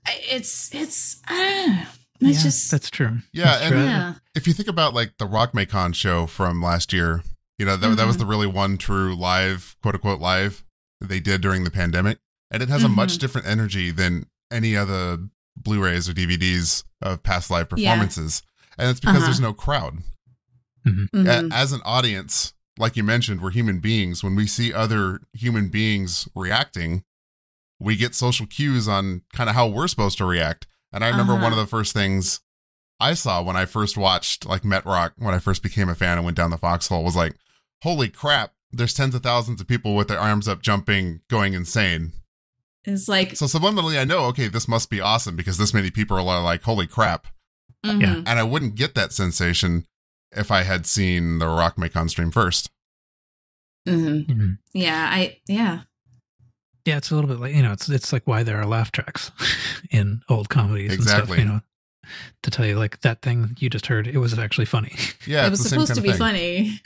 [0.07, 1.85] it's, it's, uh,
[2.19, 3.19] it's yeah, just, that's true.
[3.31, 3.45] Yeah.
[3.45, 3.83] That's and true.
[3.83, 4.13] yeah.
[4.35, 7.23] if you think about like the Rockmacon show from last year,
[7.59, 7.95] you know, that, mm-hmm.
[7.95, 8.23] that was mm-hmm.
[8.23, 10.63] the really one true live, quote unquote, live
[10.99, 12.17] they did during the pandemic.
[12.49, 12.93] And it has mm-hmm.
[12.93, 13.19] a much mm-hmm.
[13.19, 15.19] different energy than any other
[15.55, 18.41] Blu rays or DVDs of past live performances.
[18.43, 18.85] Yeah.
[18.85, 19.25] And it's because uh-huh.
[19.25, 19.99] there's no crowd.
[20.87, 21.27] Mm-hmm.
[21.27, 24.23] A- as an audience, like you mentioned, we're human beings.
[24.23, 27.03] When we see other human beings reacting,
[27.79, 30.67] we get social cues on kind of how we're supposed to react.
[30.91, 31.43] And I remember uh-huh.
[31.43, 32.41] one of the first things
[32.99, 36.17] I saw when I first watched like Met Rock, when I first became a fan
[36.17, 37.35] and went down the foxhole, was like,
[37.83, 42.13] holy crap, there's tens of thousands of people with their arms up, jumping, going insane.
[42.85, 46.17] It's like so subliminally, I know, okay, this must be awesome because this many people
[46.17, 47.27] are like, holy crap.
[47.85, 48.01] Mm-hmm.
[48.01, 48.15] Yeah.
[48.25, 49.85] And I wouldn't get that sensation
[50.31, 52.69] if I had seen the Rockmacon stream 1st
[53.87, 54.31] mm-hmm.
[54.31, 54.51] mm-hmm.
[54.73, 55.81] Yeah, I yeah.
[56.87, 58.93] Yeah, it's a little bit like you know, it's it's like why there are laugh
[58.93, 59.29] tracks
[59.91, 61.19] in old comedies exactly.
[61.19, 61.37] and stuff.
[61.39, 61.61] You know,
[62.43, 64.95] to tell you like that thing you just heard, it was actually funny.
[65.27, 66.17] Yeah, it was supposed to be thing.
[66.17, 66.81] funny.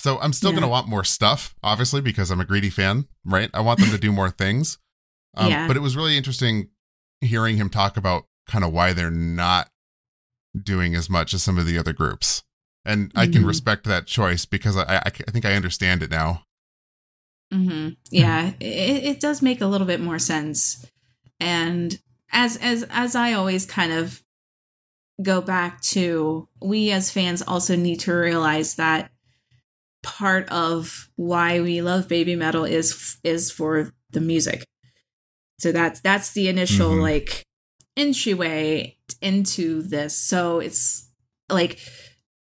[0.00, 0.56] so I'm still yeah.
[0.56, 3.48] gonna want more stuff, obviously, because I'm a greedy fan, right?
[3.54, 4.78] I want them to do more things.
[5.36, 5.68] Um, yeah.
[5.68, 6.70] But it was really interesting
[7.20, 9.70] hearing him talk about kind of why they're not
[10.60, 12.42] doing as much as some of the other groups.
[12.84, 13.46] And I can mm-hmm.
[13.46, 16.46] respect that choice because I, I, I think I understand it now
[17.52, 17.90] Mm-hmm.
[18.10, 20.86] Yeah, it, it does make a little bit more sense.
[21.40, 21.98] And
[22.32, 24.22] as as as I always kind of
[25.22, 29.10] go back to, we as fans also need to realize that
[30.02, 34.64] part of why we love baby metal is is for the music.
[35.58, 37.02] So that's that's the initial Mhm.
[37.02, 37.44] like
[37.96, 40.16] entryway into this.
[40.16, 41.08] So it's
[41.50, 41.78] like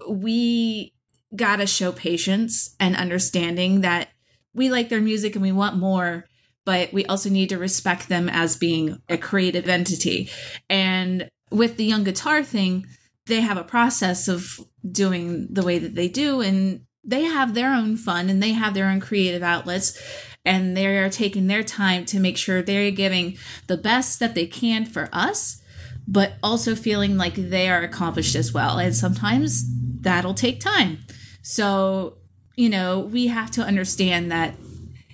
[0.08, 0.94] we
[1.36, 4.10] gotta show patience and understanding that
[4.54, 6.26] we like their music and we want more,
[6.66, 10.30] but we also need to respect them as being a creative entity.
[10.70, 12.86] And with the young guitar thing,
[13.26, 14.60] they have a process of
[14.90, 18.74] doing the way that they do, and they have their own fun and they have
[18.74, 20.00] their own creative outlets.
[20.44, 23.38] And they are taking their time to make sure they're giving
[23.68, 25.62] the best that they can for us,
[26.08, 28.80] but also feeling like they are accomplished as well.
[28.80, 29.64] And sometimes
[30.02, 31.06] that'll take time.
[31.44, 32.18] So,
[32.56, 34.56] you know, we have to understand that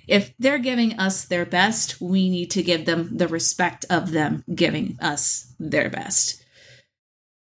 [0.06, 4.42] if they're giving us their best, we need to give them the respect of them
[4.54, 6.42] giving us their best.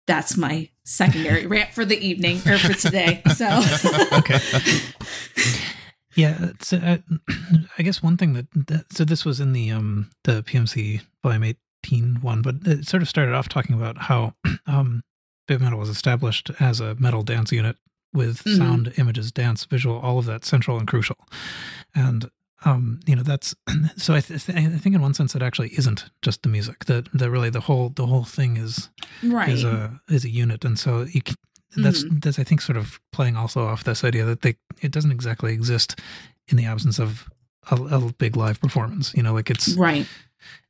[0.08, 3.22] That's my secondary rant for the evening or for today.
[3.36, 3.62] So,
[4.18, 4.40] Okay.
[6.16, 6.98] Yeah, so uh,
[7.78, 11.56] I guess one thing that, that so this was in the um the PMC volume
[11.86, 14.34] 18 one, but it sort of started off talking about how
[14.68, 15.02] um
[15.48, 17.78] Big Metal was established as a metal dance unit
[18.14, 18.58] with Mhm.
[18.58, 21.18] sound, images, dance, visual, all of that central and crucial.
[21.96, 22.30] And
[22.66, 23.56] um you know that's
[23.96, 27.08] so I, th- I think in one sense it actually isn't just the music that
[27.14, 28.90] that really the whole the whole thing is
[29.24, 29.48] right.
[29.48, 31.36] is a is a unit, and so you can,
[31.78, 32.20] that's Mm-hmm.
[32.20, 35.54] that's I think sort of playing also off this idea that they it doesn't exactly
[35.54, 36.00] exist
[36.50, 37.30] in the absence of
[37.72, 39.14] a, a big live performance.
[39.16, 40.06] You know, like it's right.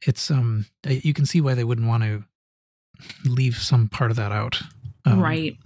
[0.05, 2.23] it's um you can see why they wouldn't want to
[3.25, 4.61] leave some part of that out.
[5.05, 5.57] Um, right.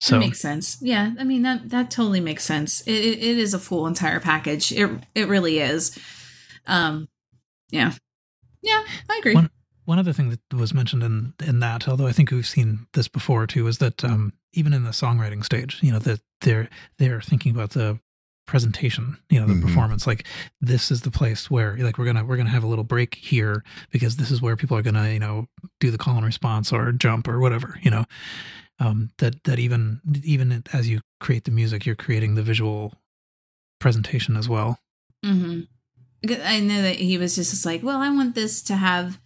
[0.00, 0.78] So That makes sense.
[0.80, 2.80] Yeah, I mean that that totally makes sense.
[2.82, 4.72] It, it it is a full entire package.
[4.72, 5.98] It it really is.
[6.66, 7.08] Um,
[7.70, 7.92] yeah,
[8.62, 9.34] yeah, I agree.
[9.34, 9.50] One-
[9.86, 13.08] one other thing that was mentioned in in that, although I think we've seen this
[13.08, 17.20] before too, is that um, even in the songwriting stage, you know, that they're they're
[17.20, 17.98] thinking about the
[18.46, 19.62] presentation, you know, the Mhm.
[19.62, 20.06] performance.
[20.06, 20.26] Like
[20.60, 23.64] this is the place where like we're gonna we're gonna have a little break here
[23.90, 25.48] because this is where people are gonna you know
[25.80, 28.04] do the call and response or jump or whatever, you know.
[28.80, 32.94] Um, that that even even as you create the music, you're creating the visual
[33.78, 34.78] presentation as well.
[35.24, 35.60] hmm
[36.22, 39.18] I know that he was just like, well, I want this to have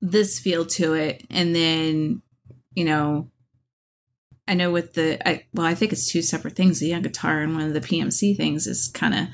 [0.00, 2.22] this feel to it, and then
[2.74, 3.30] you know,
[4.48, 6.80] I know with the I well, I think it's two separate things.
[6.80, 9.26] The young guitar and one of the PMC things is kind of.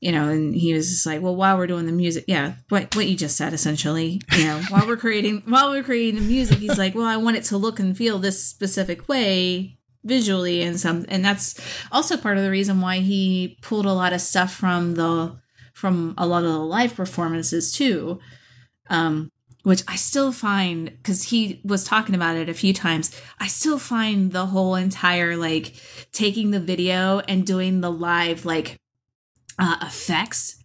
[0.00, 2.94] You know, and he was just like, "Well, while we're doing the music, yeah, what
[2.94, 6.58] what you just said, essentially, you know, while we're creating while we're creating the music,
[6.58, 10.78] he's like, well, I want it to look and feel this specific way visually, and
[10.78, 14.54] some, and that's also part of the reason why he pulled a lot of stuff
[14.54, 15.36] from the
[15.78, 18.18] from a lot of the live performances too
[18.90, 19.30] um
[19.62, 23.78] which i still find because he was talking about it a few times i still
[23.78, 25.74] find the whole entire like
[26.10, 28.76] taking the video and doing the live like
[29.58, 30.62] uh effects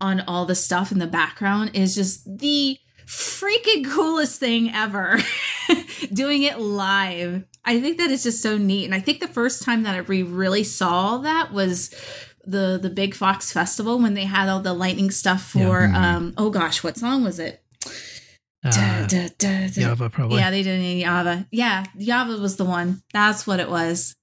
[0.00, 5.18] on all the stuff in the background is just the freaking coolest thing ever
[6.12, 9.62] doing it live i think that is just so neat and i think the first
[9.62, 11.88] time that we really saw that was
[12.44, 15.88] the the big fox festival when they had all the lightning stuff for Yeah.
[15.88, 15.94] Mhm.
[15.94, 17.62] um oh gosh what song was it
[18.64, 19.68] Uh, Da, da, da.
[19.68, 20.38] Java probably.
[20.38, 24.14] yeah they did it in Java yeah Java was the one that's what it was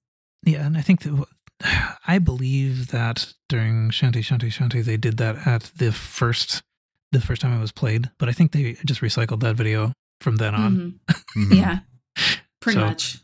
[0.46, 1.26] Yeah, and I think that
[2.08, 6.64] I believe that during Shanti Shanti Shanti they did that at the first
[7.12, 10.36] the first time it was played, but I think they just recycled that video from
[10.38, 11.00] then on.
[11.08, 11.24] Mhm.
[11.50, 11.56] Mhm.
[11.56, 11.80] yeah
[12.62, 13.18] pretty So- much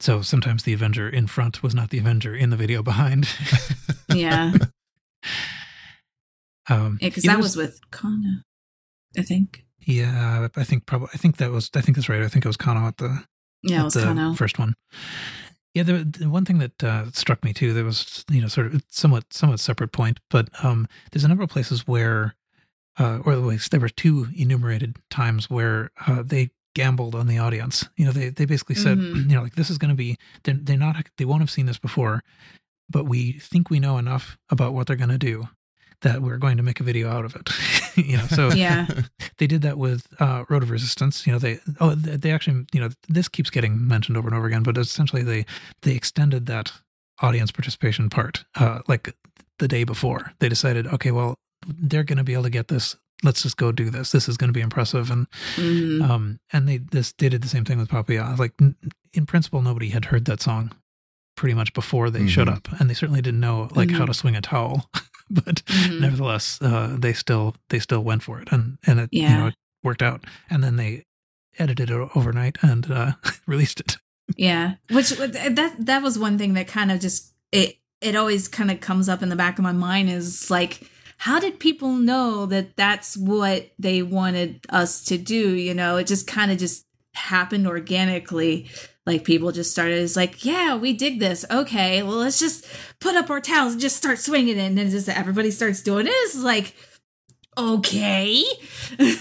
[0.00, 3.28] So sometimes the Avenger in front was not the Avenger in the video behind.
[4.14, 4.52] yeah
[6.68, 8.44] um, because yeah, that there's- was with Kana
[9.18, 12.22] I think yeah, I think probably I think that was I think that's right.
[12.22, 13.24] I think it was Kano at the
[13.62, 14.74] yeah at it was the Kana first one.
[15.74, 18.66] Yeah, the, the one thing that uh, struck me too, there was you know sort
[18.74, 22.34] of somewhat somewhat separate point, but um, there's a number of places where,
[22.98, 27.38] uh, or at least there were two enumerated times where uh, they gambled on the
[27.38, 27.88] audience.
[27.96, 29.30] You know, they they basically said, Mhm.
[29.30, 31.66] you know, like this is going to be they're, they're not they won't have seen
[31.66, 32.22] this before,
[32.88, 35.48] but we think we know enough about what they're going to do
[36.02, 37.50] that we're going to make a video out of it.
[37.96, 38.86] you know, so yeah
[39.38, 41.26] they did that with uh, Road of Resistance.
[41.26, 44.36] You know, they oh they they actually you know this keeps getting mentioned over and
[44.36, 45.44] over again, but essentially they
[45.82, 46.72] they extended that
[47.22, 49.14] audience participation part uh, like
[49.58, 50.32] the day before.
[50.38, 51.34] They decided, okay, well
[51.66, 52.96] they're going to be able to get this.
[53.22, 54.12] Let's just go do this.
[54.12, 56.00] This is going to be impressive, and Mhm.
[56.08, 58.34] um and they this they did the same thing with Papaya.
[58.38, 58.76] Like n-
[59.12, 60.72] in principle, nobody had heard that song
[61.36, 62.56] pretty much before they showed Mhm.
[62.56, 64.06] up, and they certainly didn't know like how Mhm.
[64.06, 64.88] to swing a towel
[65.44, 66.00] but Mhm.
[66.00, 69.54] nevertheless, uh, they still they still went for it, and and it you know it
[69.82, 70.24] worked out.
[70.50, 71.04] And then they
[71.58, 73.12] edited it overnight and uh,
[73.46, 73.96] released it.
[74.36, 78.70] Yeah, which that that was one thing that kind of just it it always kind
[78.70, 80.88] of comes up in the back of my mind is like
[81.18, 85.98] how did people know that that's what they wanted us to do, you know?
[85.98, 88.70] It just kind of just happened organically.
[89.10, 91.44] Like people just started it's like, "Yeah, we dig this.
[91.50, 92.64] Okay, well, let's just
[93.00, 96.06] put up our towels and just start swinging it." And then just everybody starts doing
[96.06, 96.10] it.
[96.10, 96.74] It's like,
[97.58, 98.44] "Okay."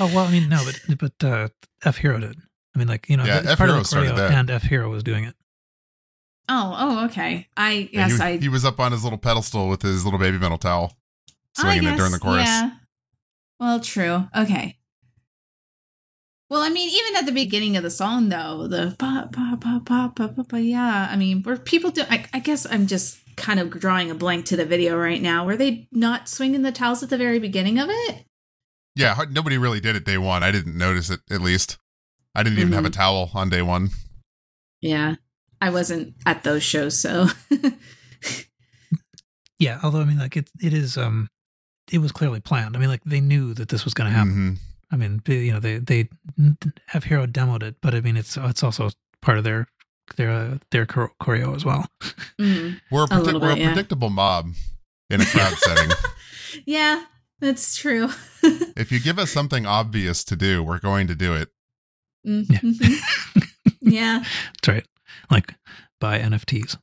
[0.00, 1.48] Oh well, I mean no, but but uh,
[1.84, 2.36] F Hero did.
[2.74, 4.32] I mean, like you know, Yeah, F Hero started that.
[4.32, 5.34] and F Hero was doing it.
[6.48, 7.46] oh, oh, okay.
[7.56, 10.18] I Yeah, yes, he, I he was up on his little pedestal with his little
[10.18, 10.96] baby metal towel,
[11.56, 12.44] swinging I it during the chorus.
[12.46, 12.70] Yeah.
[13.60, 14.26] Well, true.
[14.36, 14.78] Okay.
[16.52, 19.80] Well, I mean, even at the beginning of the song, though, the pa pa pa
[19.82, 21.08] pa pa pa, pa yeah.
[21.10, 22.02] I mean, were people do?
[22.10, 25.46] I, I guess I'm just kind of drawing a blank to the video right now.
[25.46, 28.26] Were they not swinging the towels at the very beginning of it?
[28.94, 30.42] Yeah, nobody really did it day one.
[30.42, 31.78] I didn't notice it at least.
[32.34, 33.00] I didn't even have a Mm-hmm.
[33.00, 33.88] towel on day one.
[34.82, 35.14] Yeah,
[35.58, 37.28] I wasn't at those shows, so
[39.58, 41.28] Yeah, although I mean, like it it is um,
[41.90, 42.76] it was clearly planned.
[42.76, 44.58] I mean, like they knew that this was going to happen.
[44.58, 44.71] Mhm.
[44.92, 46.08] I mean, they- you know, they they
[46.92, 48.90] F Hero demoed it, but I mean, it's it's also
[49.22, 49.66] part of their
[50.16, 51.86] their uh, their choreo as well.
[52.38, 52.80] Mhm.
[52.90, 53.66] We're a, A predict- we're a yeah.
[53.72, 54.52] predictable mob
[55.10, 55.90] in a crowd setting.
[56.66, 57.04] yeah,
[57.40, 58.10] that's true.
[58.74, 61.48] If you give us something obvious to do, we're going to do it.
[62.26, 63.00] Mhm.
[63.80, 64.24] yeah.
[64.54, 64.86] That's right.
[65.30, 65.54] Like
[66.00, 66.78] buy NFTs.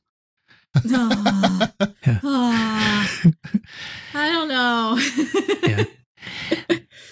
[0.76, 1.72] Aw.
[2.06, 2.20] Yeah.
[2.24, 3.20] Aw.
[4.14, 4.98] I don't know.
[5.68, 5.84] Yeah.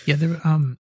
[0.06, 0.78] Yeah, there um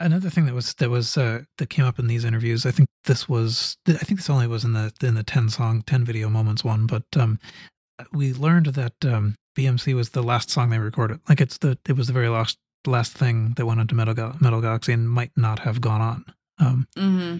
[0.00, 2.66] another thing that was that was uh that came up in these interviews.
[2.66, 5.82] I think this was I think this only was in the in the 10 song
[5.82, 7.38] 10 video moments one, but um
[8.12, 11.20] we learned that um BMC was the last song they recorded.
[11.28, 14.60] Like it's the it was the very last last thing that went onto Metal Metal
[14.60, 16.24] Galaxy and might not have gone on.
[16.58, 17.36] Um hmm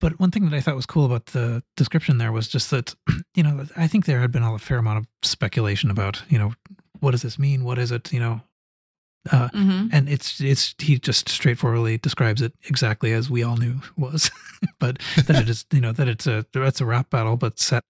[0.00, 2.94] but one thing that I thought was cool about the description there was just that,
[3.34, 6.52] you know, I think there had been a fair amount of speculation about, you know,
[7.00, 7.64] what does this mean?
[7.64, 8.12] What is it?
[8.12, 8.40] You know,
[9.32, 13.80] uh, hmm and it's it's he just straightforwardly describes it exactly as we all knew
[13.96, 14.30] was,
[14.80, 17.82] but that it is, you know, that it's a it's a rap battle but set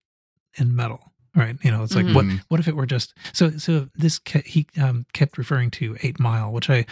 [0.59, 1.57] in metal, right?
[1.62, 2.40] You know, it's like what Mhm.
[2.49, 6.18] what if it were just so so this ke- he um, kept referring to Eight
[6.20, 6.85] Mile, which I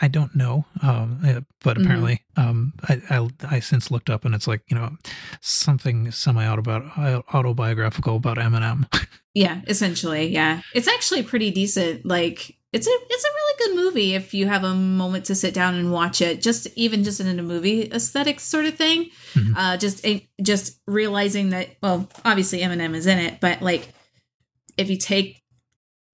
[0.00, 1.82] I don't know, um, uh, but Mhm.
[1.82, 4.96] apparently um, I, I I since looked up and it's like you know
[5.40, 8.86] something semi autobiographical about Eminem.
[9.34, 10.62] Yeah, essentially, yeah.
[10.74, 12.04] It's actually pretty decent.
[12.04, 15.54] Like it's a it's a really good movie if you have a moment to sit
[15.54, 16.42] down and watch it.
[16.42, 19.10] Just even just in a movie aesthetic sort of thing.
[19.34, 19.54] Mhm.
[19.56, 20.04] Uh, just
[20.42, 23.88] just realizing that well, obviously Eminem is in it, but like
[24.76, 25.42] if you take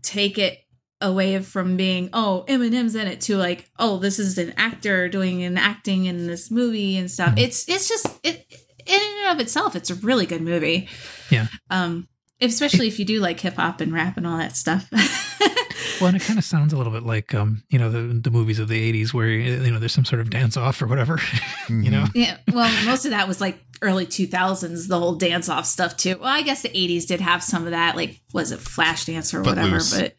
[0.02, 0.60] take it
[1.00, 5.42] away from being oh Eminem's in it to like oh this is an actor doing
[5.42, 7.34] an acting in this movie and stuff.
[7.34, 7.40] Mhm.
[7.40, 8.46] It's it's just it
[8.86, 10.88] in and of itself it's a really good movie.
[11.30, 11.48] Yeah.
[11.68, 12.06] Um
[12.40, 14.88] especially if you do like hip hop and rap and all that stuff.
[16.00, 18.30] Well, and it kind of sounds a little bit like um, you know the the
[18.30, 21.18] movies of the '80s where you know there's some sort of dance off or whatever,
[21.68, 22.06] you know.
[22.14, 26.16] Yeah, well, most of that was like early 2000s, the whole dance off stuff too.
[26.18, 29.42] Well, I guess the 80s did have some of that, like was it Flashdance or
[29.42, 29.98] whatever, Footloose.
[30.00, 30.16] but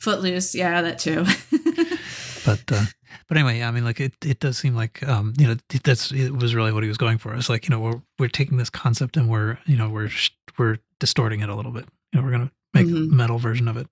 [0.00, 1.24] Footloose, yeah, that too.
[2.44, 2.84] But uh,
[3.26, 6.30] but anyway, I mean, like it, it does seem like um, you know that's it
[6.36, 7.34] was really what he was going for.
[7.34, 10.10] It's like you know we're we're taking this concept and we're you know we're
[10.58, 11.86] we're distorting it a little bit.
[12.12, 13.10] You know, we're gonna make Mhm.
[13.10, 13.86] a metal version of it.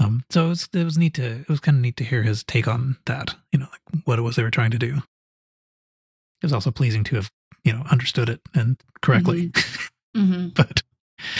[0.00, 2.22] Um, so it was it was neat to it was kind of neat to hear
[2.22, 3.34] his take on that.
[3.52, 4.96] You know, like what it was they were trying to do.
[4.96, 7.30] It was also pleasing to have
[7.64, 9.52] you know understood it and correctly.
[10.16, 10.82] hmm but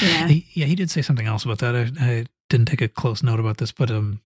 [0.03, 0.29] Yeah.
[0.29, 1.75] he, yeah, he did say something else about that.
[1.75, 4.21] I, I didn't take a close note about this, but um,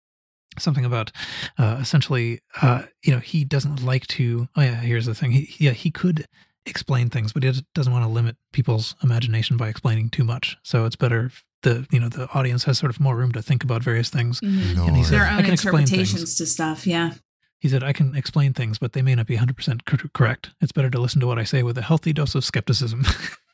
[0.59, 1.11] something about
[1.59, 4.49] uh, essentially, uh, you know, he doesn't like to.
[4.57, 5.33] Oh yeah, here's the thing.
[5.33, 6.27] He, yeah, he could
[6.67, 10.57] explain things, but he doesn't want to limit people's imagination by explaining too much.
[10.63, 13.63] So it's better the you know the audience has sort of more room to think
[13.65, 14.41] about various things.
[14.41, 14.87] Mhm.
[14.89, 16.35] And he said, Their I own can interpretations things.
[16.37, 17.13] to stuff, yeah.
[17.59, 20.51] He said, I can explain things, but they may not be 100% cor- correct.
[20.63, 23.05] It's better to listen to what I say with a healthy dose of skepticism.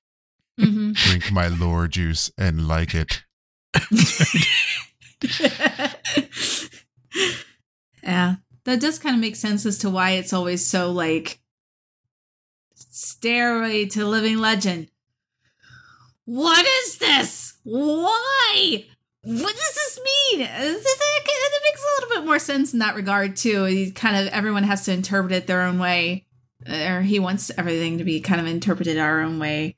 [0.60, 3.24] hmm Drink my lore juice and like it.
[8.02, 11.40] yeah, that does kind of make sense as to why it's always so like
[12.74, 14.88] stairway to living legend.
[16.24, 17.54] What is this?
[17.68, 18.84] Why?
[19.22, 20.38] What does this mean?
[20.46, 23.64] This It makes a little bit more sense in that regard too.
[23.64, 26.26] He kind of everyone has to interpret it their own way,
[26.68, 29.74] or he wants everything to be kind of interpreted our own way.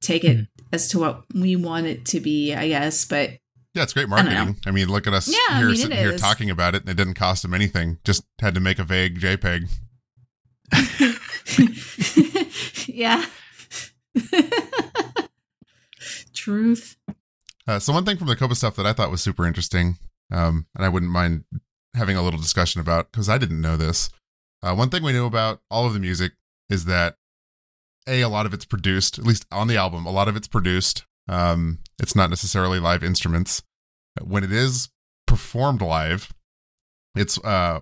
[0.00, 0.46] Take it Mhm.
[0.72, 3.04] as to what we want it to be, I guess.
[3.06, 3.38] But
[3.74, 4.60] Yeah, it's great marketing.
[4.66, 6.20] I, mean, look at us Yeah, I here mean, sitting here is.
[6.20, 7.98] talking about it, and it didn't cost him anything.
[8.04, 9.68] Just had to make a vague JPEG.
[12.86, 13.24] yeah.
[16.34, 16.96] Truth.
[17.66, 19.98] Uh, so one thing from the Koba stuff that I thought was super interesting,
[20.32, 21.44] um, and I wouldn't mind
[21.94, 24.10] having a little discussion about because I didn't know this.
[24.62, 26.32] Uh, one thing we knew about all of the music
[26.68, 27.16] is that
[28.08, 30.48] a a lot of it's produced, at least on the album, a lot of it's
[30.48, 31.04] produced.
[31.28, 33.62] Um, it's not necessarily live instruments.
[34.20, 34.88] When it is
[35.26, 36.32] performed live,
[37.14, 37.80] it's uh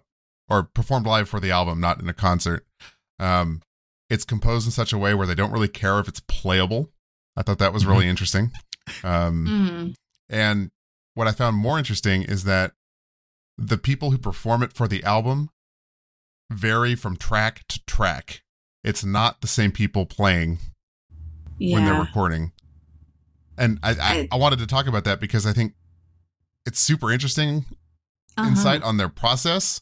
[0.48, 2.66] or performed live for the album, not in a concert.
[3.18, 3.62] Um,
[4.10, 6.90] it's composed in such a way where they don't really care if it's playable.
[7.36, 8.50] I thought that was really interesting.
[9.04, 9.94] Um, Mm.
[10.28, 10.70] and
[11.14, 12.72] what I found more interesting is that
[13.58, 15.50] the people who perform it for the album
[16.50, 18.42] vary from track to track.
[18.82, 20.58] It's not the same people playing
[21.58, 21.74] Yeah.
[21.76, 22.52] when they're recording.
[23.58, 25.74] And I, I, I- wanted to talk about that because I think
[26.64, 27.66] it's super interesting
[28.36, 28.48] Uh-huh.
[28.48, 29.80] insight on their process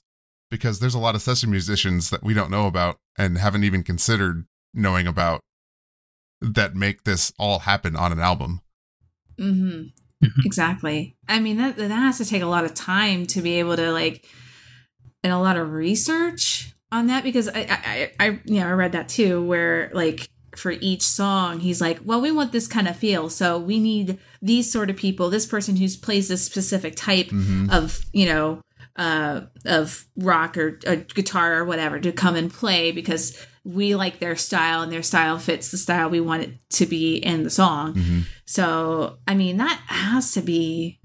[0.51, 3.83] because there's a lot of session musicians that we don't know about and haven't even
[3.85, 5.41] considered knowing about
[6.41, 8.61] that make this all happen on an album.
[9.39, 9.83] Hmm
[10.23, 10.45] Mhm.
[10.45, 11.17] Exactly.
[11.29, 13.93] I mean, that that has to take a lot of time to be able to
[13.93, 14.27] like,
[15.23, 18.73] and a lot of research on that because I, I, I, I you know, I
[18.73, 22.89] read that too, where like for each song, he's like, well, we want this kind
[22.89, 26.97] of feel, so we need these sort of people, this person who plays this specific
[26.97, 27.71] type Mhm.
[27.71, 28.61] of, you know,
[28.97, 33.37] uh, of rock or, or guitar or whatever to come and play because
[33.69, 37.17] we like their style and their style fits the style we want it to be
[37.17, 37.93] in the song.
[37.95, 38.23] Mhm.
[38.47, 41.01] So, I mean, that has to be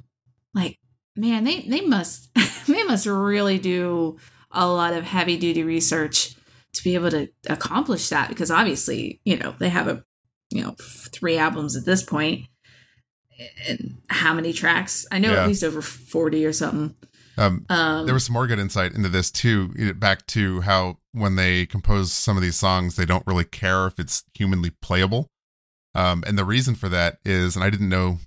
[0.53, 0.79] like,
[1.15, 2.29] man, they they must
[2.67, 4.17] they must really do
[4.51, 6.35] a lot of heavy duty research
[6.73, 10.03] to be able to accomplish that because obviously, you know, they have a
[10.49, 10.75] you know,
[11.11, 12.05] three albums at this.
[13.67, 15.05] And how many tracks?
[15.11, 15.41] I know Yeah.
[15.41, 16.95] at least over 40 or something.
[17.37, 21.35] Um, Um there was some more good insight into this too back to how when
[21.35, 25.27] they compose some of these songs they don't really care if it's humanly playable
[25.95, 28.17] um, and the reason for that is and i didn't know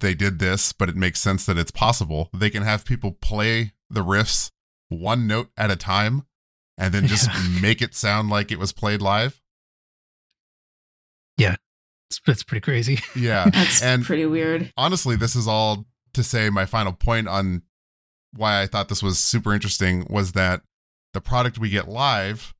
[0.00, 3.72] they did this but it makes sense that it's possible they can have people play
[3.90, 4.50] the riffs
[4.88, 6.24] one note at a time
[6.76, 7.60] and then just Yeah.
[7.60, 9.40] make it sound like it was played live
[12.10, 13.00] It's, it's pretty crazy.
[13.14, 14.72] yeah that's and- pretty weird.
[14.76, 15.84] honestly, this is all
[16.14, 17.62] to say my final point on
[18.34, 20.62] why I thought this was super interesting was that
[21.14, 22.54] the product we get live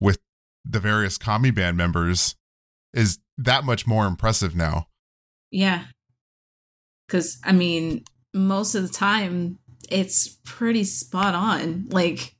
[0.00, 0.18] with
[0.64, 2.36] the various Kami band members
[2.94, 4.86] is that much more impressive now.
[5.50, 5.84] Yeah.
[7.08, 8.04] Cuz I mean,
[8.34, 9.58] most of the time
[9.90, 11.86] it's pretty spot on.
[11.90, 12.34] Like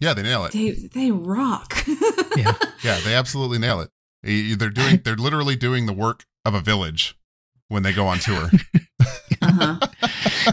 [0.00, 0.52] Yeah, they nail it.
[0.52, 1.84] they they rock.
[2.36, 2.54] Yeah.
[2.84, 3.90] Yeah, they absolutely nail it.
[4.22, 7.16] They're doing they're literally doing the work of a village
[7.68, 8.50] when they go on tour.
[9.42, 9.78] uh-huh.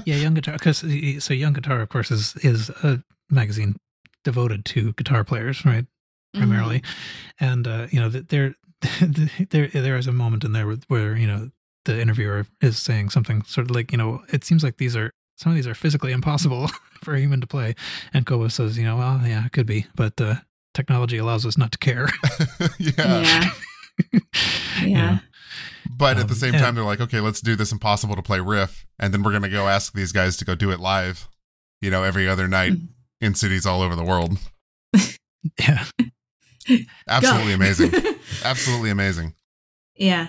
[0.07, 0.53] Yeah, Young Guitar.
[0.53, 0.85] Because
[1.23, 3.75] so Young Guitar, of course, is is a magazine
[4.23, 5.85] devoted to guitar players, right?
[6.33, 6.81] Primarily,
[7.41, 8.55] and uh, you know, th- there,
[9.49, 11.49] there, there is a moment in there where, where you know
[11.83, 15.11] the interviewer is saying something sort of like, you know, it seems like these are
[15.35, 16.69] some of these are physically impossible
[17.03, 17.75] for a human to play,
[18.13, 20.35] and Koba says, you know, well, yeah, it could be, but uh,
[20.73, 22.07] technology allows us not to care.
[22.79, 23.49] yeah.
[24.13, 24.19] Yeah.
[24.85, 25.19] Yeah.
[25.89, 25.95] Know?
[25.97, 28.21] But at the Um, same and- time they're like, okay, let's do this impossible to
[28.21, 30.79] play riff and then we're going to go ask these guys to go do it
[30.79, 31.27] live,
[31.81, 32.87] you know, every other night Mhm.
[33.21, 34.37] in cities all over the world.
[35.59, 35.85] yeah.
[37.07, 37.91] Absolutely amazing.
[38.43, 39.33] Absolutely amazing.
[39.95, 40.27] yeah.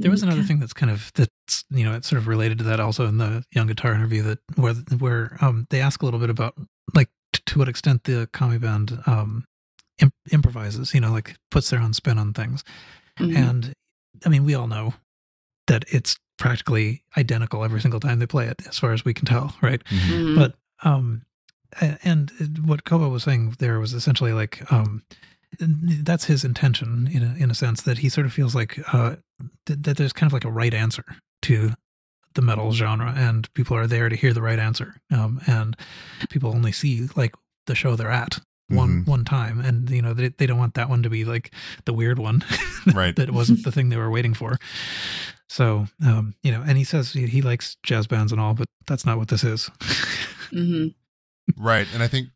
[0.00, 2.64] There was another thing that's kind of that's you know it's sort of related to
[2.64, 6.18] that also in the young guitar interview that where where um they ask a little
[6.18, 6.54] bit about
[6.92, 9.44] like t- to what extent the Kami band um
[10.00, 12.64] imp- improvises you know like puts their own spin on things
[13.20, 13.36] Mhm.
[13.36, 13.72] and
[14.24, 14.94] I mean we all know
[15.66, 19.26] that it's practically identical every single time they play it as far as we can
[19.26, 19.82] tell right?
[19.84, 20.36] Mhm.
[20.36, 20.54] but
[20.84, 21.22] um
[22.02, 22.30] and
[22.64, 25.02] what koba was saying there was essentially like um
[25.58, 29.16] that's his intention in a, in a sense that he sort of feels like uh
[29.66, 31.04] th- that there's kind of like a right answer
[31.42, 31.70] to
[32.34, 35.76] the metal genre and people are there to hear the right answer um and
[36.28, 37.34] people only see like
[37.66, 38.38] the show they're at
[38.68, 39.06] one Mhm.
[39.06, 41.52] one time and you know they, they don't want that one to be like
[41.84, 42.44] the weird one
[42.94, 43.14] Right.
[43.16, 44.58] that wasn't the thing they were waiting for
[45.48, 48.66] so um you know and he says he, he likes jazz bands and all but
[48.86, 49.70] that's not what this is
[50.52, 50.94] Mhm.
[51.56, 51.86] Right.
[51.94, 52.28] And I think,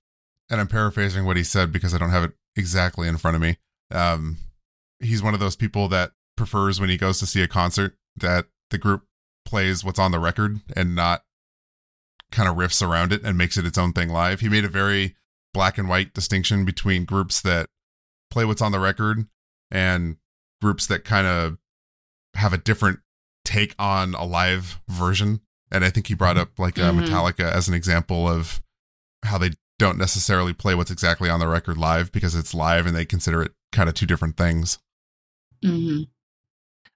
[0.51, 3.41] and I'm paraphrasing what he said because I don't have it exactly in front of
[3.43, 3.57] me.
[3.91, 4.39] Um,
[5.01, 8.47] he's one of those people that prefers when he goes to see a concert that
[8.71, 9.05] the group
[9.45, 11.25] plays what's on the record and not
[12.31, 14.41] kind of riffs around it and makes it its own thing live.
[14.41, 15.17] He made a very
[15.53, 17.69] black and white distinction between groups that
[18.31, 19.27] play what's on the record
[19.71, 20.17] and
[20.63, 21.59] groups that kind of
[22.35, 23.01] have a different
[23.45, 25.41] take on a live version
[25.73, 27.07] And I think he brought up like uh, Mhm.
[27.07, 28.61] Metallica as an example of
[29.25, 32.95] how they don't necessarily play what's exactly on the record live because it's live and
[32.97, 34.79] they consider it kind of two different things.
[35.65, 36.03] hmm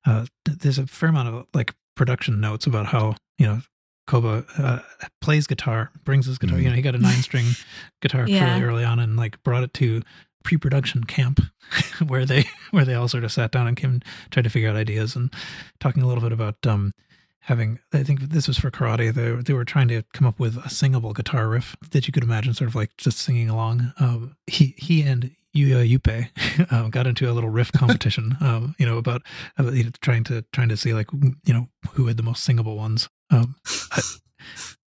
[0.07, 3.61] uh, there's a fair amount of like production notes about how you know
[4.07, 4.79] Koba uh,
[5.21, 6.59] plays guitar, brings his guitar.
[6.59, 6.63] Mhm.
[6.63, 7.47] You know, he got a nine string
[8.03, 8.41] guitar Yeah.
[8.41, 10.03] fairly early on, and like brought it to
[10.43, 11.41] pre-production camp
[12.07, 14.01] where they where they all sort of sat down and came
[14.31, 15.33] tried to figure out ideas and
[15.81, 16.93] talking a little bit about um
[17.41, 20.59] having I think this was for karate they they were trying to come up with
[20.59, 24.37] a singable guitar riff that you could imagine sort of like just singing along um
[24.47, 29.23] he he and Yuyoyuppe um, got into a little riff competition um you know about,
[29.57, 32.43] about you know, trying to trying to see like you know who had the most
[32.45, 33.55] singable ones um
[33.93, 34.01] I,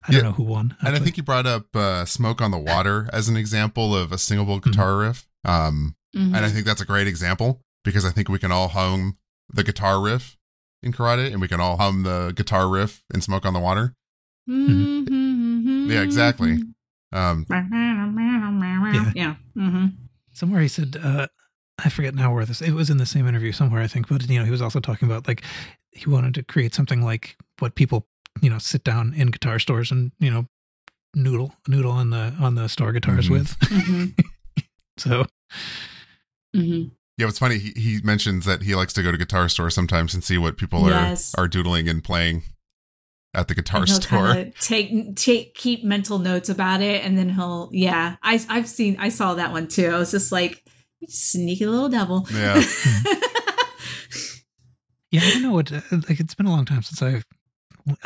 [0.07, 2.57] I don't know who won And I think he brought up uh, Smoke on the
[2.57, 5.27] Water as an example of a singable guitar riff.
[5.45, 8.69] Um, hmm And I think that's a great example because I think we can all
[8.69, 9.17] hum
[9.53, 10.37] the guitar riff
[10.81, 13.93] in karate and we can all hum the guitar riff in Smoke on the Water.
[14.49, 15.91] Mm-hmm.
[15.91, 16.57] Yeah, exactly.
[17.13, 17.45] Um,
[18.93, 19.11] Yeah.
[19.15, 19.35] Yeah.
[19.53, 19.87] hmm
[20.33, 21.27] somewhere he said uh
[21.83, 24.27] i forget now where this it was in the same interview somewhere i think but
[24.29, 25.43] you know he was also talking about like
[25.91, 28.07] he wanted to create something like what people
[28.41, 30.45] you know sit down in guitar stores and you know
[31.15, 33.31] noodle noodle on the on the store guitars Mhm.
[33.31, 34.05] with hmm
[34.97, 35.25] so
[36.55, 36.83] hmm
[37.17, 37.59] yeah, it's funny.
[37.59, 40.57] He, he mentions that he likes to go to guitar stores sometimes and see what
[40.57, 41.35] people Yes.
[41.37, 42.43] are, are doodling and playing
[43.33, 44.45] at the guitar he'll store.
[44.59, 48.15] take take keep mental notes about it, and then he'll yeah.
[48.21, 49.87] I I've seen I saw that one too.
[49.87, 50.63] I was just like
[51.07, 52.27] sneaky little devil.
[52.33, 52.61] Yeah.
[55.11, 57.25] yeah i don't know what uh, like it's been a long time since i've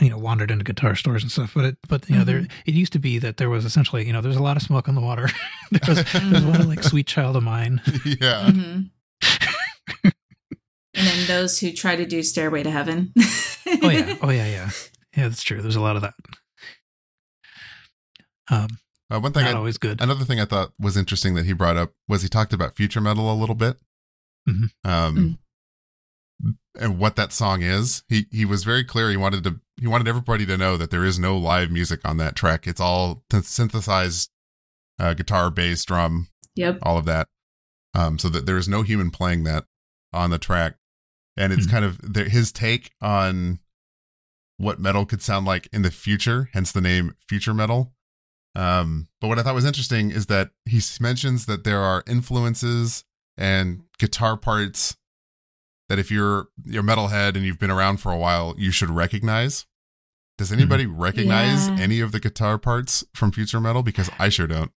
[0.02, 2.74] you know wandered into guitar stores and stuff but it but you know there it
[2.74, 4.96] used to be that there was essentially you know there's a lot of smoke on
[4.96, 5.30] the water
[5.72, 8.48] there was there was a lot of like sweet child of mine yeah.
[8.50, 8.90] Mhm.
[10.04, 10.14] and
[10.94, 13.14] then those who try to do Stairway to Heaven.
[13.18, 14.70] oh yeah oh yeah yeah
[15.16, 16.14] yeah that's true there's a lot of that
[18.50, 18.68] um
[19.10, 21.54] Uh, one thing not I, always good Another thing I thought was interesting that he
[21.54, 23.78] brought up was he talked about future metal a little bit,
[24.48, 24.70] Mhm.
[24.84, 25.40] um,
[26.78, 28.04] and what that song is.
[28.10, 29.10] He he was very clear.
[29.10, 32.18] He wanted to he wanted everybody to know that there is no live music on
[32.18, 32.68] that track.
[32.68, 34.30] It's all t- synthesized
[35.00, 36.80] uh, guitar, bass, drum, Yep.
[36.84, 37.28] all of that.
[37.94, 39.66] Um, so that there is no human playing that
[40.14, 40.78] on the track,
[41.38, 41.72] and it's Hmm.
[41.72, 43.60] kind of the, his take on
[44.58, 46.50] what metal could sound like in the future.
[46.54, 47.94] Hence the name future metal.
[48.56, 53.04] Um, but what I thought was interesting is that he mentions that there are influences
[53.38, 54.96] and guitar parts
[55.90, 59.66] that if you're you're metalhead and you've been around for a while, you should recognize.
[60.38, 61.78] Does anybody recognize Yeah.
[61.80, 63.84] any of the guitar parts from future metal?
[63.84, 64.72] Because I sure don't.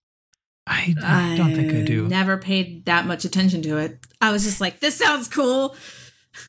[0.66, 3.98] I, I don't think I do Never paid that much attention to it.
[4.20, 5.74] I was just like, this sounds cool.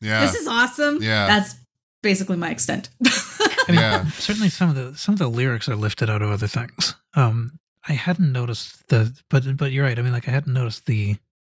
[0.02, 0.22] Yeah.
[0.22, 1.02] This is awesome.
[1.02, 1.26] Yeah.
[1.26, 1.56] That's
[2.02, 2.90] basically my extent.
[3.06, 3.10] I
[3.70, 4.06] mean, Yeah.
[4.12, 6.96] certainly some of the some of the lyrics are lifted out of other things.
[7.16, 9.98] Um, I hadn't noticed the, but but you're right.
[9.98, 11.16] I mean, like I hadn't noticed the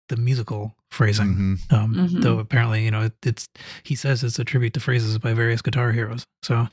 [0.09, 1.59] the musical phrasing.
[1.71, 1.73] Mhm.
[1.73, 2.23] Um, Mhm.
[2.23, 3.49] though apparently, you know, it, it's
[3.83, 6.27] he says it's a tribute to phrases by various guitar heroes.
[6.43, 6.69] So,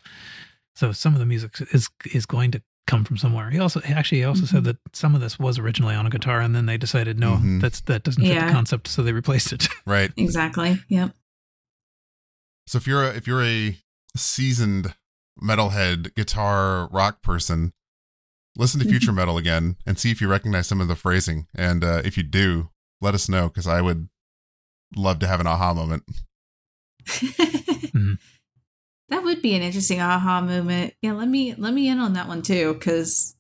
[0.75, 3.49] so some of the music is is going to come from somewhere.
[3.51, 4.65] He also actually he also said Mhm.
[4.65, 7.61] that some of this was originally on a guitar, and then they decided no, Mhm.
[7.61, 8.47] that's that doesn't fit Yeah.
[8.47, 9.67] the concept, so they replaced it.
[9.85, 10.11] Right.
[10.17, 10.81] exactly.
[10.89, 11.11] Yep.
[12.69, 13.79] So if you're a, if you're a
[14.15, 14.93] seasoned
[15.41, 17.73] metalhead guitar rock person,
[18.55, 21.47] listen to future metal again and see if you recognize some of the phrasing.
[21.55, 22.69] And uh, if you do,
[23.01, 24.07] let us know because I would
[24.95, 26.03] love to have an aha moment.
[29.09, 30.93] That would be an interesting aha moment.
[31.01, 33.35] Yeah, let me let me in on that one too, because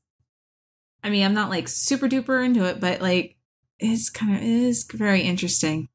[1.03, 3.37] I mean I'm not like super duper into it, but like
[3.77, 5.89] it's kind of it is very interesting.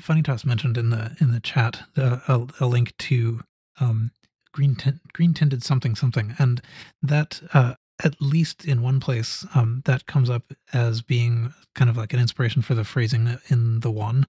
[0.00, 3.40] Funny Toss mentioned in the in the chat the, a, a link to
[3.80, 4.10] um,
[4.52, 6.60] green tint, green tinted something something, and
[7.02, 11.96] that uh, at least in one place um, that comes up as being kind of
[11.96, 14.26] like an inspiration for the phrasing in the one,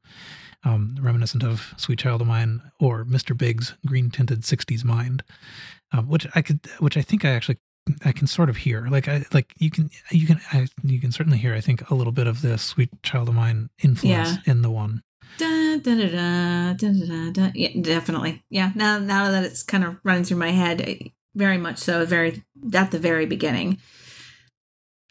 [0.64, 3.38] um, reminiscent of "Sweet Child of Mine" or Mr.
[3.38, 5.24] Big's "Green Tinted '60s Mind,"
[5.91, 7.58] um, which I could, which I think I actually
[8.06, 8.88] I can sort of hear.
[8.89, 11.54] Like I like you can you can I, you can certainly hear.
[11.54, 15.04] I think a little bit of the "Sweet Child of Mine" influence in the one.
[15.38, 17.52] Da, da, da, da, da, da, da.
[17.56, 18.44] Yeah, definitely.
[18.50, 18.72] Yeah.
[18.76, 22.06] Now now that it's kind of running through my head, I- very much so.
[22.06, 23.78] Very at the very beginning.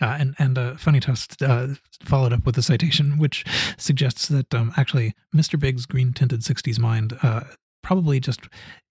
[0.02, 1.74] Uh, and and uh, Funny Toss uh,
[2.04, 3.44] followed up with a citation which
[3.76, 5.58] suggests that um, actually Mr.
[5.58, 7.42] Big's green tinted 60s mind uh,
[7.82, 8.40] probably just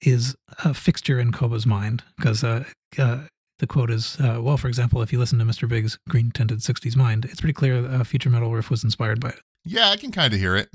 [0.02, 2.64] is a fixture in Koba's mind because uh,
[3.00, 3.22] uh,
[3.60, 5.68] the quote is, uh, well, for example, if you listen to Mr.
[5.68, 9.20] Big's green tinted 60s mind, it's pretty clear that uh, Future Metal Riff was inspired
[9.20, 9.41] by it.
[9.64, 10.70] Yeah, I can kind of hear it.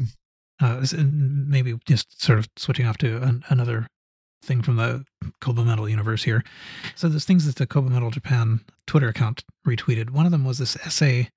[0.60, 3.88] Uh, maybe just sort of switching off to an, another
[4.44, 5.04] thing from the
[5.40, 6.44] Koba Metal universe here.
[6.94, 10.10] So there's things that the Koba Metal Japan Twitter account retweeted.
[10.10, 11.30] One of them was this essay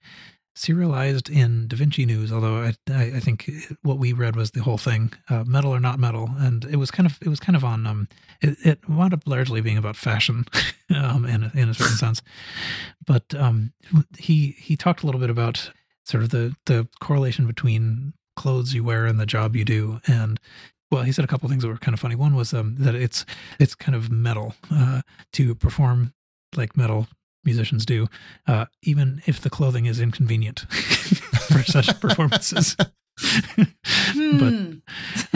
[0.57, 3.49] serialized in Da Vinci News, although I, I, think
[3.83, 6.91] what we read was the whole thing, uh, metal or not metal, and it was
[6.91, 8.07] kind of it was kind of on um,
[8.41, 10.45] it, it wound up largely being about fashion,
[10.95, 12.21] um, in a, in a certain sense,
[13.05, 13.73] but um,
[14.17, 15.71] he he talked a little bit about
[16.05, 20.39] sort of the the correlation between clothes you wear and the job you do, and
[20.91, 22.15] well, he said a couple things that were kind of funny.
[22.15, 23.25] One was um, that it's
[23.59, 25.01] it's kind of metal uh,
[25.33, 26.13] to perform
[26.55, 27.07] like metal
[27.47, 28.07] musicians do,
[28.45, 30.59] uh, even if the clothing is inconvenient
[31.49, 32.75] for such performances.
[33.19, 34.37] Hmm.
[34.37, 34.53] but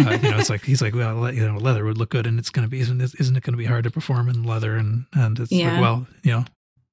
[0.06, 2.38] uh, you know, it's like he's like, well, you know, leather would look good, and
[2.38, 4.44] it's going to be, isn't it, isn't it going to be hard to perform in
[4.44, 4.76] leather?
[4.76, 5.72] And and it's Yeah.
[5.74, 6.46] like, well, you know,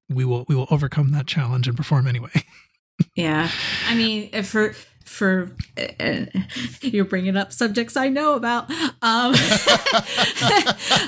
[0.09, 2.31] we will we will overcome that challenge and perform anyway.
[3.15, 3.49] Yeah,
[3.87, 4.73] I mean, if for
[5.09, 5.51] for
[5.99, 6.25] uh,
[6.81, 8.69] you're bringing up subjects I know about.
[9.01, 9.33] Um,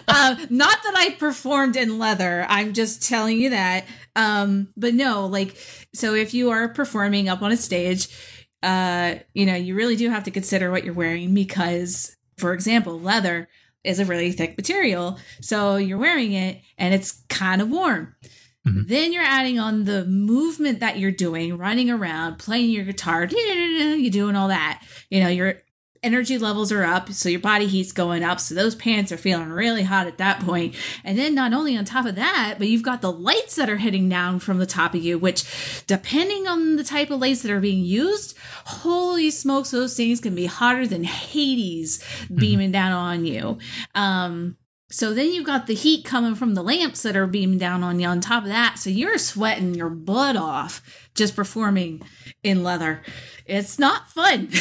[0.08, 2.46] um, not that I performed in leather.
[2.50, 3.86] I'm just telling you that.
[4.16, 5.56] Um, but no, like,
[5.94, 8.10] so if you are performing up on a stage,
[8.64, 13.00] uh, you know, you really do have to consider what you're wearing because, for example,
[13.00, 13.48] leather
[13.84, 15.20] is a really thick material.
[15.42, 18.16] So you're wearing it and it's kind of warm.
[18.68, 18.88] Mhm.
[18.88, 24.12] Then you're adding on the movement that you're doing, running around, playing your guitar, you're
[24.12, 24.84] doing all that.
[25.10, 25.56] You know, your
[26.04, 28.40] energy levels are up, so your body heat's going up.
[28.40, 30.76] So those pants are feeling really hot at that point.
[31.04, 33.78] And then not only on top of that, but you've got the lights that are
[33.78, 35.44] hitting down from the top of you, which
[35.86, 38.36] depending on the type of lights that are being used,
[38.66, 42.04] holy smokes, those things can be hotter than Hades
[42.34, 43.60] beaming down on you.
[43.94, 44.58] Um,
[44.92, 47.98] so then you've got the heat coming from the lamps that are beaming down on
[48.00, 48.78] you on top of that.
[48.78, 50.82] So you're sweating your butt off
[51.16, 52.02] just performing
[52.44, 53.02] in leather.
[53.46, 54.50] It's not fun.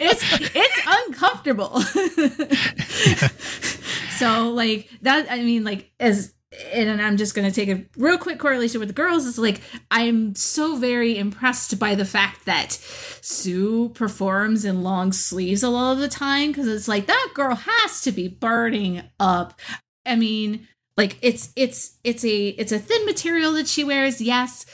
[0.00, 0.24] it's
[0.54, 1.80] it's uncomfortable.
[4.16, 6.32] so like that I mean like as
[6.72, 9.60] and I'm just going to take a real quick correlation with the girls is like
[9.90, 12.72] I'm so very impressed by the fact that
[13.20, 17.54] Su performs in long sleeves a lot of the time because it's like that girl
[17.54, 19.60] has to be burning up.
[20.06, 24.64] I mean, like it's it's it's a it's a thin material that she wears, yes,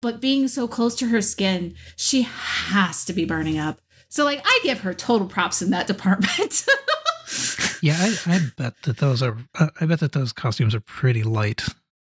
[0.00, 3.80] but being so close to her skin, she has to be burning up.
[4.08, 6.66] So like I give her total props in that department.
[7.82, 9.36] yeah, I, I bet that those are.
[9.58, 11.64] Uh, I bet that those costumes are pretty light.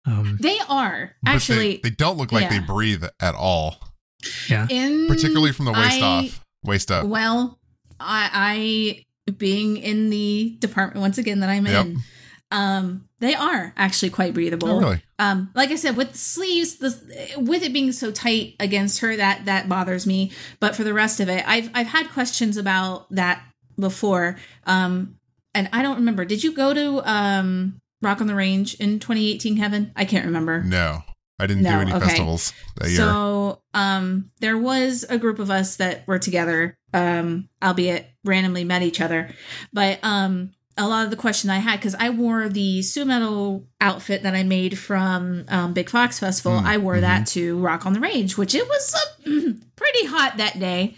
[0.07, 3.77] Um, they are But they- actually they, don't look like they breathe at all,
[4.49, 7.07] yeah, in particularly from the waist I- off, waist up.
[7.07, 7.59] Well,
[7.99, 11.87] I, I being in the department once again that I'm Yep.
[11.87, 11.99] in,
[12.53, 14.69] um, they are actually quite breathable.
[14.69, 15.03] Oh, really?
[15.19, 16.95] Um, like I said, with the sleeves, the
[17.39, 20.31] with it being so tight against her, that that bothers me.
[20.61, 23.43] But for the rest of it, I've I've had questions about that
[23.77, 24.37] before.
[24.67, 25.17] Um,
[25.57, 26.25] and I don't remember.
[26.25, 29.93] Did you go to um Rock on the Range in 2018, Kevin?
[29.97, 30.63] I can't remember.
[30.63, 31.03] No,
[31.39, 32.07] I didn't do any okay.
[32.07, 32.99] festivals that year.
[32.99, 38.83] So um there was a group of us that were together, um, albeit randomly met
[38.83, 39.35] each other.
[39.73, 44.23] But um a lot of the question I had, because I wore the Su-metal outfit
[44.23, 47.93] that I made from um, Big Fox Festival, Mm, I wore that to Rock on
[47.95, 49.31] the Range, which it was uh,
[49.77, 50.95] pretty hot that day.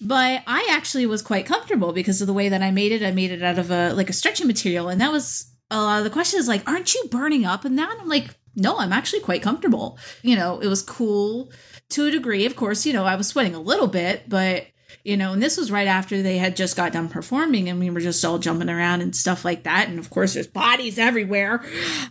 [0.00, 3.02] But I actually was quite comfortable because of the way that I made it.
[3.02, 5.98] I made it out of a like a stretchy material, and that was a lot
[5.98, 9.20] of the questions like, "Aren't you burning up in that?" I'm like, "No, I'm actually
[9.20, 11.50] quite comfortable." You know, it was cool
[11.90, 12.44] to a degree.
[12.46, 14.66] Of course, you know, I was sweating a little bit, but
[15.02, 17.90] you know, and this was right after they had just got done performing, and we
[17.90, 19.88] were just all jumping around and stuff like that.
[19.88, 21.64] And of course, there's bodies everywhere.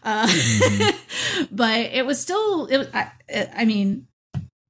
[0.03, 0.27] Uh,
[1.51, 3.11] but it was still, it I,
[3.55, 4.07] I mean,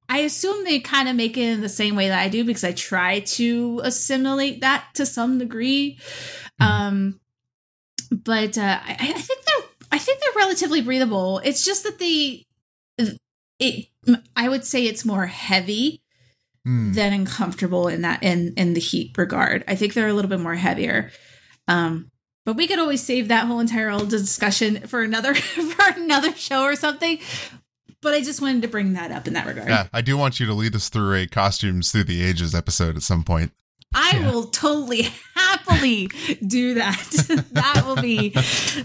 [0.08, 2.64] I assume they kind of make it in the same way that I do because
[2.64, 5.98] I try to assimilate that to some degree.
[6.60, 7.20] Um,
[8.10, 11.40] but uh, I, I think they're I think they're relatively breathable.
[11.44, 12.46] It's just that they
[13.58, 13.86] it
[14.36, 16.03] I would say it's more heavy
[16.64, 16.92] Hmm.
[16.92, 19.64] than uncomfortable in that in in the heat regard.
[19.68, 21.10] I think they're a little bit more heavier.
[21.68, 22.10] Um,
[22.46, 26.62] but we could always save that whole entire old discussion for another for another show
[26.62, 27.18] or something.
[28.00, 29.68] But I just wanted to bring that up in that regard.
[29.68, 32.96] Yeah, I do want you to lead us through a costumes through the ages episode
[32.96, 33.52] at some point.
[33.94, 34.30] I Yeah.
[34.30, 35.02] will totally
[35.34, 36.08] happily
[36.46, 36.98] do that.
[37.52, 38.30] that will be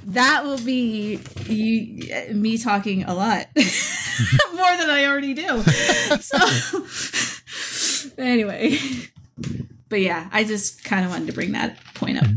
[0.05, 5.63] that will be you, me talking a lot more than I already do.
[6.21, 6.38] So
[8.17, 8.77] anyway,
[9.89, 12.27] but yeah, I just kind of wanted to bring that point up.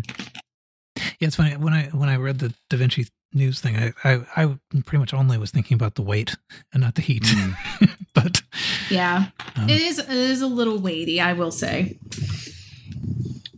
[0.96, 1.26] yeah.
[1.28, 4.58] It's funny when I when I read the Da Vinci News thing, I I, I
[4.84, 6.36] pretty much only was thinking about the weight
[6.72, 7.24] and not the heat.
[8.14, 8.42] but
[8.90, 11.98] Yeah, um, it is it is a little weighty, I will say.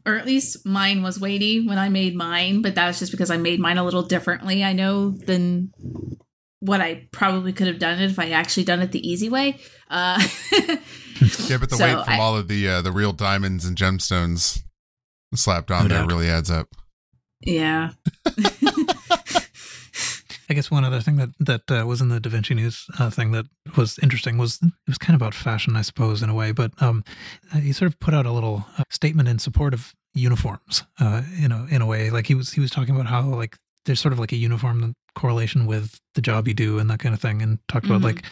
[0.06, 3.30] or at least mine was weighty when I made mine, but that was just because
[3.30, 4.62] I made mine a little differently.
[4.62, 5.72] I know than
[6.60, 9.58] what I probably could have done it if I actually done it the easy way.
[9.94, 10.18] Uh,
[11.46, 13.76] yeah, but the So weight from I- all of the uh, the real diamonds and
[13.76, 14.62] gemstones
[15.34, 16.08] slapped on No there doubt.
[16.10, 16.68] really adds up.
[17.40, 17.92] yeah.
[20.50, 23.08] I guess one other thing that that uh, was in the Da Vinci News uh,
[23.08, 23.46] thing that
[23.78, 26.52] was interesting was it was kind of about fashion, I suppose, in a way.
[26.52, 27.02] But um,
[27.52, 31.22] uh, he sort of put out a little uh, statement in support of uniforms, uh,
[31.42, 32.10] in a in a way.
[32.10, 34.92] Like he was he was talking about how like there's sort of like a uniform
[35.14, 38.04] correlation with the job you do and that kind of thing, and talked about Mhm.
[38.04, 38.24] like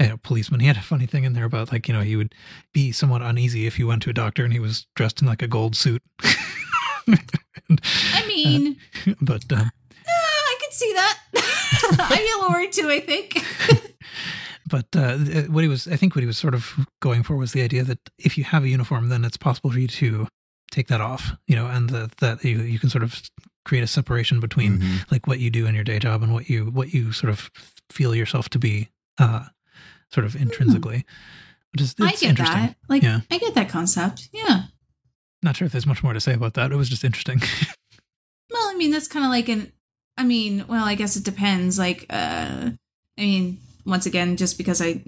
[0.00, 0.60] you know, policeman.
[0.60, 2.34] He had a funny thing in there about like you know he would
[2.72, 5.42] be somewhat uneasy if you went to a doctor and he was dressed in like
[5.42, 6.02] a gold suit.
[7.06, 8.76] I mean,
[9.20, 9.64] but um, uh,
[10.06, 11.18] I could see that.
[11.34, 13.42] I get a little worried too, I think.
[14.68, 15.18] but uh,
[15.50, 17.84] what he was, I think, what he was sort of going for was the idea
[17.84, 20.26] that if you have a uniform, then it's possible for you to
[20.70, 23.20] take that off, you know, and that that you you can sort of
[23.64, 25.10] create a separation between Mhm.
[25.10, 27.50] like what you do in your day job and what you what you sort of
[27.90, 28.88] feel yourself to be,
[29.18, 29.44] uh,
[30.14, 31.04] sort of intrinsically.
[31.72, 32.56] Which is I get interesting.
[32.60, 32.76] that.
[32.88, 33.20] Like, Yeah.
[33.30, 34.28] I get that concept.
[34.32, 34.62] Yeah.
[35.42, 36.70] Not sure if there's much more to say about that.
[36.72, 37.42] It was just interesting.
[38.50, 39.72] Well, I mean, that's kind of like an.
[40.16, 41.76] I mean, well, I guess it depends.
[41.76, 42.70] Like, uh,
[43.18, 45.02] I mean, once again, just because I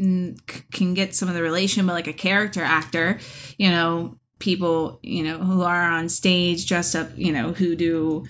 [0.72, 3.20] can get some of the relation, but like a character actor,
[3.56, 8.26] you know, people, you know, who are on stage dressed up, you know, who do,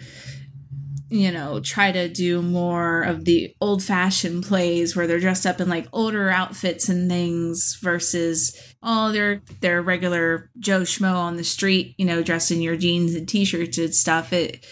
[1.09, 5.61] you know, try to do more of the old fashioned plays where they're dressed up
[5.61, 11.45] in like older outfits and things versus oh they're they're regular Joe Schmo on the
[11.45, 14.33] street, you know, dressed in your jeans and t-shirts and stuff.
[14.33, 14.65] It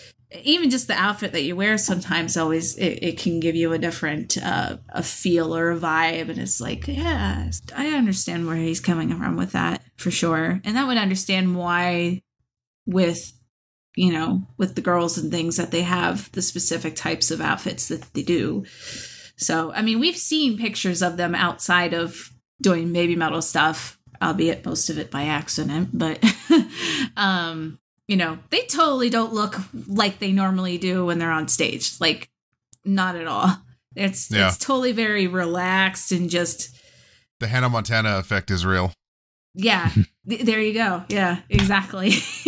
[0.42, 3.78] even just the outfit that you wear sometimes always it, it can give you a
[3.78, 8.80] different uh, a feel or a vibe and it's like yeah i understand where he's
[8.80, 12.20] coming from with that for sure and that would understand why
[12.86, 13.32] with
[13.96, 17.88] you know with the girls and things that they have the specific types of outfits
[17.88, 18.64] that they do
[19.36, 22.32] so i mean we've seen pictures of them outside of
[22.62, 26.22] doing Babymetal stuff albeit most of it by accident but
[27.16, 29.56] um you know, they totally don't look
[29.88, 31.92] like they normally do when they're on stage.
[32.00, 32.28] Like,
[32.84, 33.56] not at all.
[33.96, 34.48] It's Yeah.
[34.48, 36.76] it's totally very relaxed and just
[37.40, 38.92] The Hannah Montana effect is real.
[39.54, 39.88] yeah.
[40.28, 41.04] th- there you go.
[41.08, 42.10] Yeah, exactly.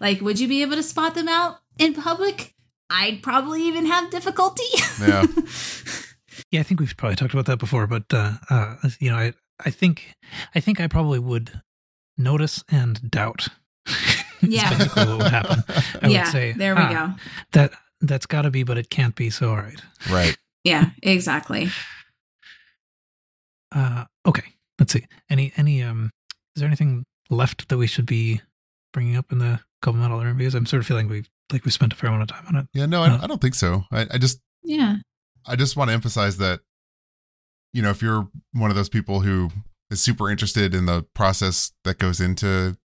[0.00, 2.54] like, would you be able to spot them out in public?
[2.88, 4.64] I'd probably even have difficulty.
[5.00, 5.26] Yeah.
[6.50, 9.32] Yeah, I think we've probably talked about that before, but uh, uh, you know, I
[9.64, 10.14] I think
[10.54, 11.62] I think I probably would
[12.18, 13.48] notice and doubt.
[14.42, 14.68] Yeah.
[14.68, 15.64] basically what would happen.
[16.02, 17.22] I yeah, would say there we "Ah, go.
[17.52, 17.72] That
[18.02, 19.30] that's got to be, but it can't be.
[19.30, 19.80] So all right.
[20.10, 20.36] right.
[20.62, 21.70] Yeah, exactly.
[23.74, 24.44] Uh, okay,
[24.78, 25.06] let's see.
[25.30, 26.10] Any any um,
[26.54, 28.42] is there anything left that we should be
[28.92, 30.54] bringing up in the Koba Metal interviews?
[30.56, 32.66] I'm sort of feeling we like we spent a fair amount of time on it.
[32.74, 33.84] Yeah, no, I, Uh, I don't think so.
[33.92, 34.96] I, I just Yeah.
[35.46, 36.58] I just want to emphasize that,
[37.72, 39.50] you know, if you're one of those people who
[39.88, 42.76] is super interested in the process that goes into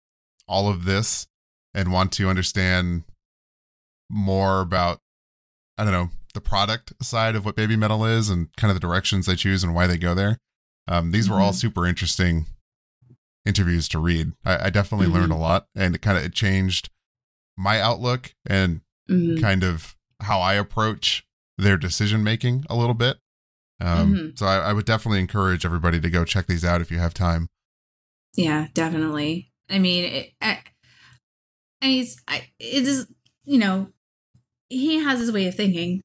[0.47, 1.25] all of this
[1.73, 3.03] and want to understand
[4.11, 4.99] more about,
[5.77, 9.25] I don't know, the product side of what Babymetal is and kind of the directions
[9.25, 10.37] they choose and why they go there.
[10.87, 11.55] Um, these were all Mhm.
[11.55, 12.45] super interesting
[13.45, 14.33] interviews to read.
[14.45, 15.13] I, I definitely Mhm.
[15.13, 16.89] learned a lot and it kind of it changed
[17.57, 19.41] my outlook and Mhm.
[19.41, 21.25] kind of how I approach
[21.57, 23.17] their decision making a little bit.
[23.79, 24.39] Um, Mhm.
[24.39, 27.13] So I, I would definitely encourage everybody to go check these out if you have
[27.13, 27.47] time.
[28.35, 29.51] Yeah, definitely.
[29.69, 30.59] I mean, it, I,
[31.81, 33.07] mean, it's, I, it is,
[33.43, 33.91] you know,
[34.69, 36.01] he has his way of thinking,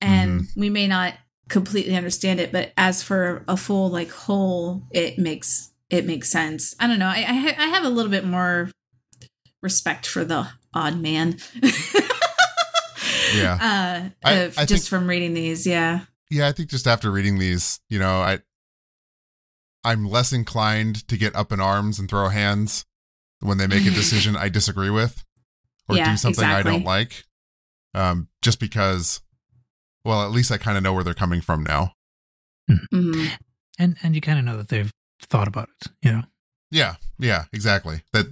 [0.00, 1.14] and we may not
[1.48, 6.74] completely understand it, but as for a full like whole, it makes it makes sense.
[6.80, 7.06] I don't know.
[7.08, 8.70] I I, ha- I have a little bit more
[9.62, 11.38] respect for the odd man.
[13.34, 13.54] Yeah.
[13.54, 15.66] uh, I- of- I just think- from reading these.
[15.66, 16.00] Yeah.
[16.30, 18.40] Yeah, I think just after reading these, you know, I
[19.84, 22.84] I'm less inclined to get up in arms and throw hands
[23.40, 25.24] when they make a decision I disagree with
[25.88, 27.24] or Yeah, do something I don't like.
[27.92, 29.20] Um, just because,
[30.04, 31.92] well, at least I kind of know where they're coming from now.
[32.68, 33.26] hmm
[33.78, 35.88] And and you kind of know that they've thought about it.
[36.02, 36.22] You know.
[36.70, 38.02] Yeah, yeah, exactly.
[38.12, 38.26] That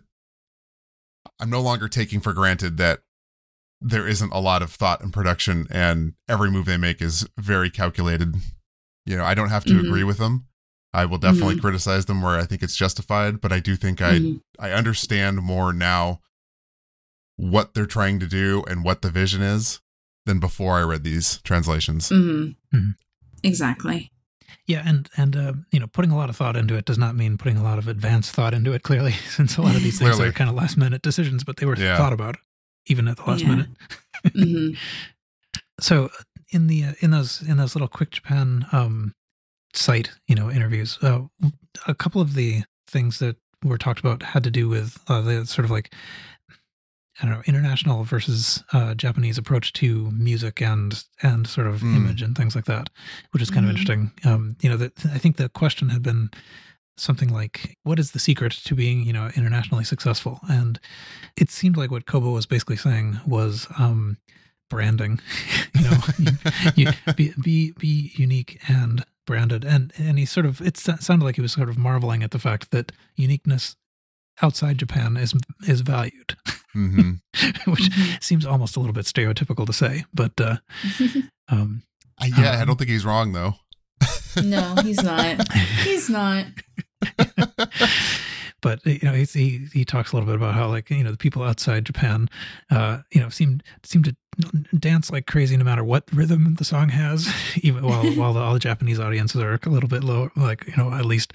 [1.41, 3.01] I'm no longer taking for granted that
[3.81, 7.69] there isn't a lot of thought and production and every move they make is very
[7.71, 8.35] calculated.
[9.07, 9.81] You know, I don't have to Mhm.
[9.81, 10.47] agree with them.
[10.93, 14.19] I will definitely criticize them where I think it's justified, but I do think I
[14.19, 14.41] Mhm.
[14.59, 16.21] I understand more now
[17.37, 19.81] what they're trying to do and what the vision is
[20.27, 22.09] than before I read these translations.
[22.11, 22.97] hmm Mhm.
[23.43, 24.12] Exactly.
[24.73, 27.15] Yeah, and and uh, you know, putting a lot of thought into it does not
[27.15, 28.83] mean putting a lot of advanced thought into it.
[28.83, 30.29] Clearly, since a lot of these things Clearly.
[30.31, 31.97] are kind of last minute decisions, but they were Yeah.
[31.97, 32.37] thought about
[32.87, 33.49] even at the last Yeah.
[33.49, 33.69] minute.
[34.35, 34.71] hmm
[35.81, 36.11] So
[36.51, 39.15] in the uh, in those in those little quick Japan um,
[39.75, 41.23] site you know interviews, uh,
[41.87, 45.47] a couple of the things that were talked about had to do with uh, the
[45.47, 45.95] sort of like
[47.23, 51.97] I don't know international versus uh, Japanese approach to music and and sort of Mm.
[51.97, 52.91] image and things like that,
[53.31, 53.79] which is kind of Mhm.
[53.79, 54.13] interesting.
[54.25, 56.31] Um, you know, that I think the question had been
[56.97, 60.79] something like what is the secret to being you know internationally successful and
[61.37, 64.19] it seemed like what Koba was basically saying was um
[64.69, 65.19] branding
[65.75, 65.99] you know
[66.77, 71.37] you, be, be be unique and branded and and he sort of it sounded like
[71.37, 73.75] he was sort of marveling at the fact that uniqueness
[74.43, 75.35] outside japan is
[75.69, 76.37] is valued
[76.73, 77.13] hmm
[77.67, 78.23] which Mhm.
[78.23, 80.57] seems almost a little bit stereotypical to say but uh
[81.49, 81.83] um
[82.19, 83.55] I, yeah, I Um, don't think he's wrong though.
[84.43, 85.53] no, he's not.
[85.83, 86.47] He's not.
[88.61, 91.11] but you know he's, he he talks a little bit about how like you know
[91.11, 92.29] the people outside Japan,
[92.71, 94.15] uh, you know seem seem to
[94.79, 97.29] dance like crazy no matter what rhythm the song has,
[97.63, 100.75] even while while the, all the Japanese audiences are a little bit low, like you
[100.77, 101.33] know at least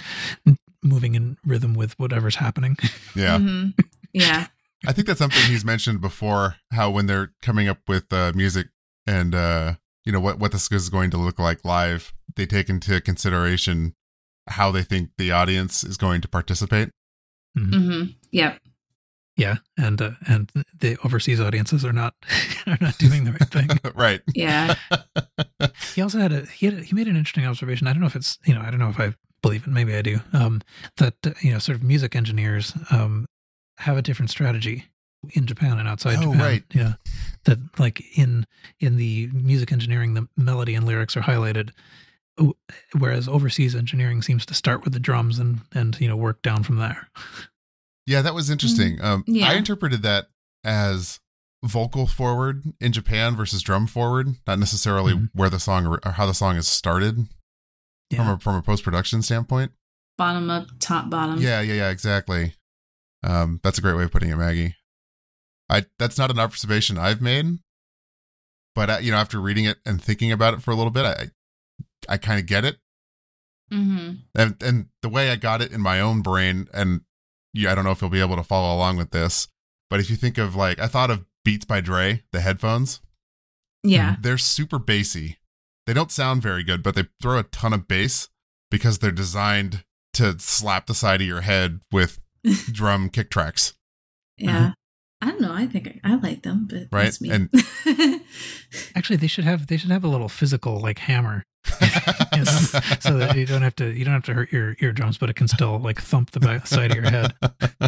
[0.83, 2.77] moving in rhythm with whatever's happening.
[3.15, 3.37] Yeah.
[3.39, 3.73] Mhm.
[4.13, 4.47] Yeah.
[4.85, 6.55] I think that's something he's mentioned before.
[6.71, 8.67] How when they're coming up with uh, music
[9.07, 9.73] and uh,
[10.05, 13.95] you know what what this is going to look like live, they take into consideration
[14.49, 16.89] how they think the audience is going to participate.
[17.57, 18.59] hmm Yep.
[19.35, 22.13] Yeah, and uh, and the overseas audiences are not
[22.67, 23.69] are not doing the right thing.
[23.95, 24.21] right.
[24.33, 24.75] Yeah.
[25.95, 27.87] He also had a he had a, he made an interesting observation.
[27.87, 29.69] I don't know if it's you know I don't know if I believe it.
[29.69, 30.19] Maybe I do.
[30.33, 30.61] Um,
[30.97, 33.25] that uh, you know sort of music engineers um
[33.79, 34.85] have a different strategy
[35.33, 36.39] in Japan and outside Oh, Japan.
[36.39, 36.63] right.
[36.73, 36.93] Yeah,
[37.45, 38.45] that like in
[38.79, 41.71] in the music engineering, the melody and lyrics are highlighted,
[42.97, 46.63] whereas overseas engineering seems to start with the drums and and you know work down
[46.63, 47.09] from there.
[48.05, 49.01] Yeah, that was interesting.
[49.01, 49.47] Um, yeah.
[49.49, 50.27] I interpreted that
[50.63, 51.19] as
[51.63, 55.29] vocal forward in Japan versus drum forward, not necessarily Mhm.
[55.33, 57.27] where the song or how the song is started
[58.09, 58.17] Yeah.
[58.19, 59.71] from a from a post production standpoint.
[60.17, 61.39] Bottom up, top bottom.
[61.39, 62.53] Yeah, yeah, yeah, exactly.
[63.23, 64.75] Um, that's a great way of putting it, Maggie.
[65.69, 67.59] I that's not an observation I've made,
[68.75, 71.05] but uh, you know, after reading it and thinking about it for a little bit,
[71.05, 71.27] I
[72.07, 72.77] I kind of get it,
[73.71, 77.01] hmm and and the way I got it in my own brain, and
[77.53, 79.49] yeah, I don't know if you'll be able to follow along with this,
[79.89, 83.01] but if you think of like I thought of Beats by Dre, the headphones,
[83.83, 84.15] Yeah.
[84.21, 85.37] they're super bassy.
[85.87, 88.29] They don't sound very good, but they throw a ton of bass
[88.69, 89.83] because they're designed
[90.13, 92.19] to slap the side of your head with
[92.71, 93.73] drum kick tracks.
[94.37, 94.73] Yeah.
[95.21, 95.53] I don't know.
[95.53, 97.31] I think I, I like them, but Right, that's me.
[97.31, 97.49] and-
[98.95, 101.43] Actually, they should have they should have a little physical like hammer,
[101.81, 102.43] you know,
[102.99, 105.35] so that you don't have to you don't have to hurt your eardrums, but it
[105.35, 107.33] can still like thump the back side of your head.
[107.81, 107.87] Uh,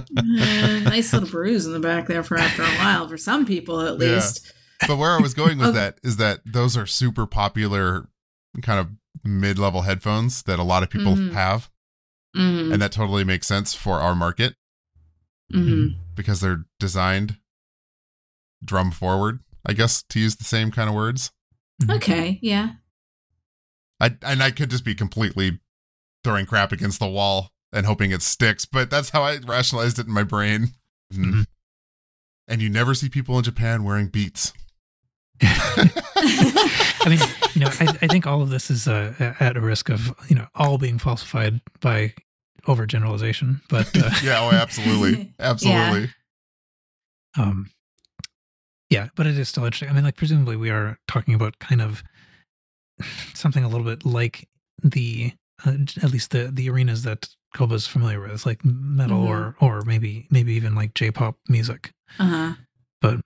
[0.90, 4.00] nice little bruise in the back there for after a while, for some people at
[4.00, 4.16] Yeah.
[4.16, 4.52] least.
[4.88, 8.10] But where I was going with that is that those are super popular
[8.62, 8.90] kind of
[9.24, 11.34] mid-level headphones that a lot of people Mhm.
[11.34, 11.70] have
[12.36, 14.56] hmm and that totally makes sense for our market
[15.52, 17.38] hmm because they're designed
[18.64, 21.32] drum forward, I guess to use the same kind of words.
[21.90, 22.40] Okay.
[22.42, 22.74] Yeah.
[24.02, 25.60] I and I could just be completely
[26.24, 30.08] throwing crap against the wall and hoping it sticks, but that's how I rationalized it
[30.08, 30.74] in my brain.
[31.14, 31.24] Mhm.
[31.34, 31.46] Mhm.
[32.48, 34.52] And you never see people in Japan wearing beats.
[35.42, 37.20] I mean,
[37.54, 40.36] you know, I, I think all of this is uh, at a risk of you
[40.36, 42.14] know all being falsified by
[42.68, 46.10] overgeneralization, but uh, yeah, oh, absolutely, absolutely.
[47.38, 47.70] um,
[48.90, 49.90] yeah, but it is still interesting.
[49.90, 52.04] I mean, like presumably we are talking about kind of
[53.34, 54.48] something a little bit like
[54.84, 55.34] the
[55.66, 55.74] uh,
[56.04, 59.28] at least the the arenas that Koba's familiar with, like metal Mhm.
[59.30, 61.92] or or maybe maybe even like J-pop music.
[62.20, 62.54] Uh huh.
[63.02, 63.22] But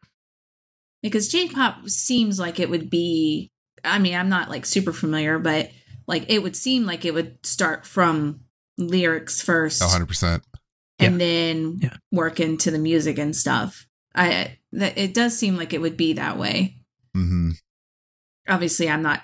[1.04, 3.52] Because J-pop seems like it would be.
[3.84, 5.70] I mean, I'm not like super familiar, but
[6.08, 8.40] like it would seem like it would start from
[8.78, 10.44] lyrics first, hundred percent.
[11.00, 11.98] and then Yeah.
[12.12, 13.86] work into the music and stuff.
[14.16, 16.78] I that it does seem like it would be that way.
[17.16, 17.52] Mm-hmm.
[18.48, 19.22] Obviously, I'm not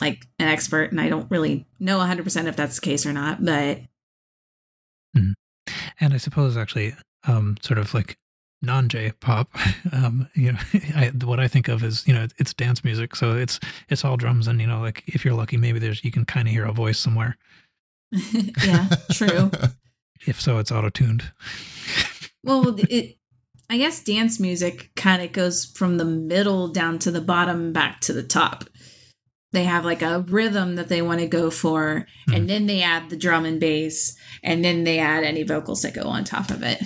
[0.00, 3.12] like an expert, and I don't really know 100 percent if that's the case or
[3.14, 3.42] not.
[3.44, 3.80] But
[6.00, 6.94] and I suppose actually,
[7.26, 8.18] um, sort of like
[8.62, 9.50] non J pop,
[9.92, 10.58] um, you know,
[10.94, 14.16] I, what I think of is you know it's dance music, so it's it's all
[14.16, 16.64] drums, and you know, like if you're lucky, maybe there's you can kind of hear
[16.64, 17.36] a voice somewhere.
[18.12, 19.50] yeah, true.
[20.26, 21.30] If so, it's auto tuned.
[22.42, 23.16] Well, it.
[23.68, 28.00] I guess dance music kind of goes from the middle down to the bottom, back
[28.02, 28.64] to the top.
[29.52, 32.36] they have like a rhythm that they want to go for, Mhm.
[32.36, 35.94] and then they add the drum and bass, and then they add any vocals that
[35.94, 36.82] go on top of it.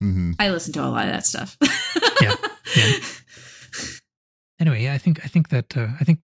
[0.00, 1.56] Hmm I listen to a lot of that stuff.
[2.20, 2.34] Yeah,
[2.76, 2.92] yeah.
[4.60, 6.18] Anyway, yeah, I think I think that uh, I think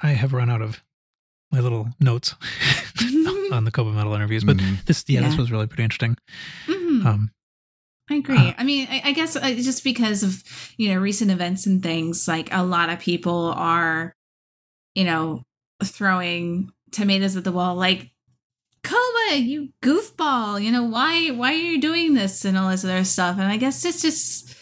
[0.00, 0.82] I have run out of
[1.50, 2.34] my little notes
[3.52, 4.84] on the Koba Metal interviews, but Mhm.
[4.84, 6.16] this yeah, this was really pretty interesting.
[6.66, 7.04] Mhm.
[7.04, 7.30] Um,
[8.08, 8.36] I agree.
[8.38, 10.44] Uh, I mean, I, I guess uh, just because of
[10.76, 14.14] you know recent events and things, like a lot of people are,
[14.94, 15.42] you know,
[15.82, 18.10] throwing tomatoes at the wall, like
[19.34, 20.62] You goofball.
[20.62, 21.30] You know why?
[21.30, 23.38] Why are you doing this and all this other stuff?
[23.38, 24.54] And I guess it's just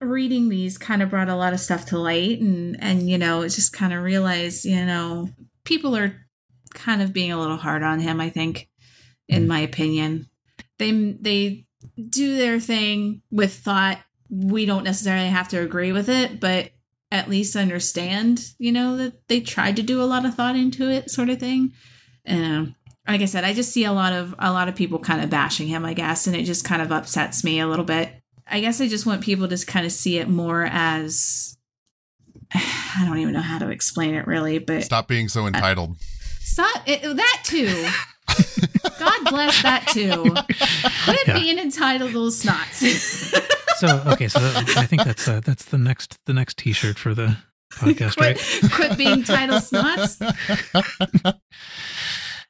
[0.00, 3.42] reading these kind of brought a lot of stuff to light, and and you know,
[3.42, 5.28] it's just kind of realized, you know,
[5.64, 6.14] people are
[6.74, 8.20] kind of being a little hard on him.
[8.20, 8.68] I think,
[9.28, 9.48] in Mhm.
[9.48, 10.28] my opinion,
[10.78, 11.66] they they
[12.08, 13.98] do their thing with thought.
[14.28, 16.70] We don't necessarily have to agree with it, but
[17.12, 20.90] at least understand, you know, that they tried to do a lot of thought into
[20.90, 21.72] it, sort of thing.
[22.26, 22.74] Um,
[23.08, 25.30] like I said, I just see a lot of a lot of people kind of
[25.30, 28.10] bashing him, I guess, and it just kind of upsets me a little bit.
[28.48, 31.56] I guess I just want people to kind of see it more as
[32.54, 35.96] I don't even know how to explain it really, but Stop being so entitled.
[36.40, 37.88] Stop it, that too.
[38.98, 40.32] God bless that too.
[41.04, 41.38] Quit Yeah.
[41.38, 42.82] being entitled little snots.
[43.78, 47.14] so okay, so that, I think that's uh, that's the next the next T-shirt for
[47.14, 47.36] the
[47.72, 48.72] podcast, quit, right?
[48.72, 50.20] quit being titled snots.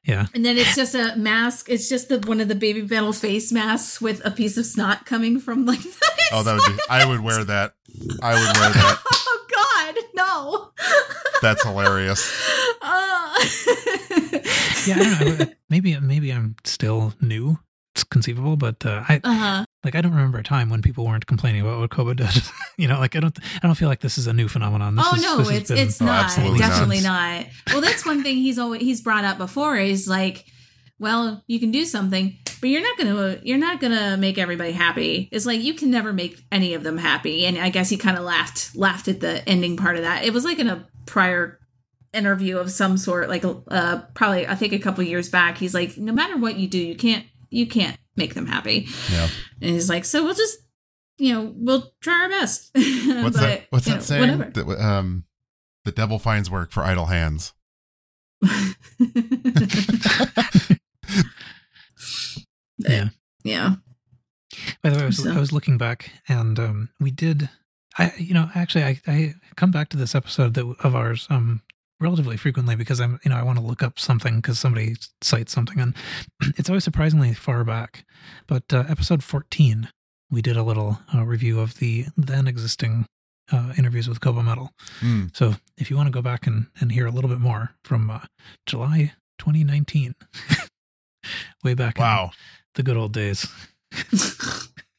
[0.07, 1.69] Yeah, And then it's just a mask.
[1.69, 5.41] It's just the one of the Babymetal face masks with a piece of snot coming
[5.41, 5.81] from like.
[6.33, 6.83] oh, that would be.
[6.89, 7.75] I would wear that.
[8.23, 8.99] I would wear that.
[9.29, 10.71] Oh God, no.
[11.43, 12.31] That's hilarious.
[12.83, 13.49] Oh.
[14.87, 14.97] yeah.
[14.99, 15.47] I don't know.
[15.71, 17.59] Maybe maybe I'm still new.
[17.95, 19.65] It's conceivable, but uh, I Uh huh.
[19.87, 22.53] Like I don't remember a time when people weren't complaining about what Koba does.
[22.77, 24.97] you know, like I don't I don't feel like this is a new phenomenon.
[24.97, 27.41] This oh is, no, this it's been- it's Oh, not absolutely definitely not.
[27.41, 27.47] not.
[27.73, 30.45] Well, that's one thing he's always he's brought up before is like,
[30.99, 35.29] well, you can do something, but you're not gonna you're not gonna make everybody happy.
[35.33, 37.47] It's like you can never make any of them happy.
[37.47, 40.25] And I guess he kind of laughed laughed at the ending part of that.
[40.25, 41.59] It was like in a prior
[42.13, 45.59] interview of some sort, like uh probably I think a couple years back.
[45.59, 48.89] He's like, no matter what you do, you can't you can't make them happy.
[49.11, 49.29] Yeah.
[49.61, 50.59] And he's like, so we'll just
[51.19, 52.71] you know we'll try our best.
[52.75, 53.67] What's But, that?
[53.71, 54.39] What's that know, saying?
[54.39, 54.51] Whatever.
[54.75, 55.25] That, um,
[55.85, 57.53] the devil finds work for idle hands.
[62.79, 63.09] yeah.
[63.45, 63.75] yeah.
[64.83, 67.49] By the way, I was, So- I was looking back, and um, we did.
[67.99, 71.63] I, you know, actually, I, I come back to this episode that of ours um,
[72.01, 75.53] relatively frequently because I'm, you know, I want to look up something because somebody cites
[75.53, 75.95] something, and
[76.57, 78.05] it's always surprisingly far back.
[78.47, 79.89] But uh, episode 14,
[80.31, 83.07] we did a little uh, review of the then existing
[83.53, 84.71] uh, interviews with Koba Metal.
[85.01, 85.35] Mm.
[85.37, 88.11] So if you want to go back and, and hear a little bit more from
[88.11, 88.21] uh,
[88.67, 90.15] July 2019,
[91.65, 92.31] way back in Wow.
[92.75, 93.47] the good old days.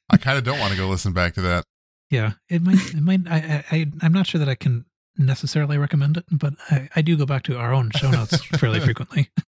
[0.09, 1.63] I kind of don't want to go listen back to that.
[2.09, 2.93] Yeah, it might.
[2.93, 3.21] It might.
[3.29, 3.65] I.
[3.69, 4.85] I- I'm not sure that I can
[5.17, 8.79] necessarily recommend it, but I, I do go back to our own show notes fairly
[8.79, 9.29] frequently.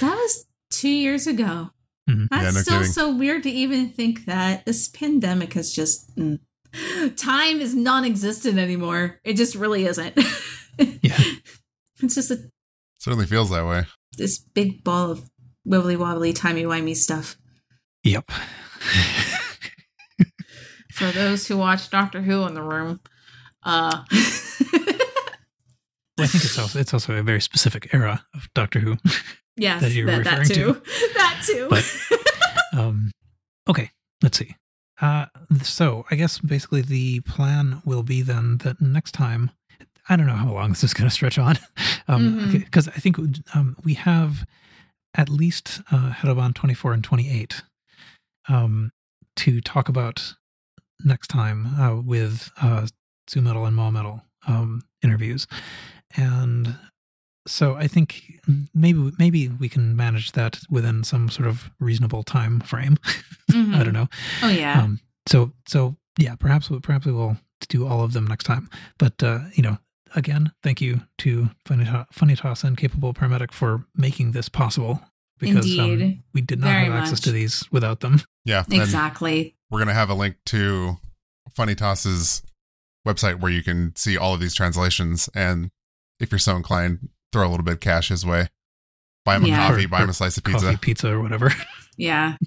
[0.00, 1.70] That was two years ago.
[2.10, 2.26] Mhm.
[2.30, 2.92] That's Yeah, no still kidding.
[2.92, 6.40] so weird to even think that this pandemic has just mm.
[7.16, 9.20] time is non-existent anymore.
[9.22, 10.18] It just really isn't.
[11.02, 11.16] Yeah.
[12.02, 12.50] it's just a,
[12.98, 13.84] Certainly feels that way.
[14.18, 15.30] this big ball of
[15.64, 17.36] wibbly wobbly timey wimey stuff.
[18.02, 18.32] Yep.
[20.92, 22.98] For those who watch Doctor Who in the room,
[23.64, 24.04] uh,
[26.18, 28.96] I think it's also it's also a very specific era of Doctor Who.
[29.56, 30.80] yes, That you're that, that referring too, to.
[31.14, 31.66] that too.
[31.70, 31.98] But-
[32.72, 33.12] Um,
[33.68, 33.90] okay,
[34.20, 34.56] let's see.
[35.00, 35.26] Uh,
[35.62, 39.52] so I guess basically the plan will be then that next time,
[40.08, 41.56] I don't know how long this is going to stretch on,
[42.08, 42.52] um, Mhm.
[42.52, 43.16] because I think
[43.54, 44.44] um, we have
[45.16, 47.62] at least uh, Hedoban 24 and 28
[48.48, 48.90] um,
[49.36, 50.34] to talk about
[51.04, 52.88] next time uh, with uh,
[53.28, 55.46] Su-metal and Moametal um, interviews,
[56.16, 56.76] and
[57.46, 58.40] so I think
[58.74, 62.96] maybe maybe we can manage that within some sort of reasonable time frame.
[63.50, 63.74] Mhm.
[63.80, 64.08] I don't know.
[64.42, 64.82] Oh yeah.
[64.82, 67.36] Um, so so yeah, perhaps we- perhaps we will
[67.68, 68.68] do all of them next time.
[68.98, 69.78] But uh, you know,
[70.14, 75.00] again, thank you to Funny, To- Funny Toss and Capable Paramedic for making this possible
[75.38, 76.22] because um, Indeed.
[76.32, 77.22] we did not Very have access much.
[77.22, 78.20] to these without them.
[78.44, 78.64] Yeah.
[78.70, 79.54] exactly.
[79.70, 80.96] we're going to have a link to
[81.56, 82.42] Funny Toss's
[83.06, 85.28] website where you can see all of these translations.
[85.34, 85.70] And
[86.20, 88.48] if you're so inclined, throw a little bit of cash his way.
[89.24, 89.66] Buy him Yeah.
[89.66, 90.78] a coffee, Or- buy him a slice of Coffee, pizza.
[90.78, 91.52] pizza, or whatever.
[91.96, 92.38] Yeah.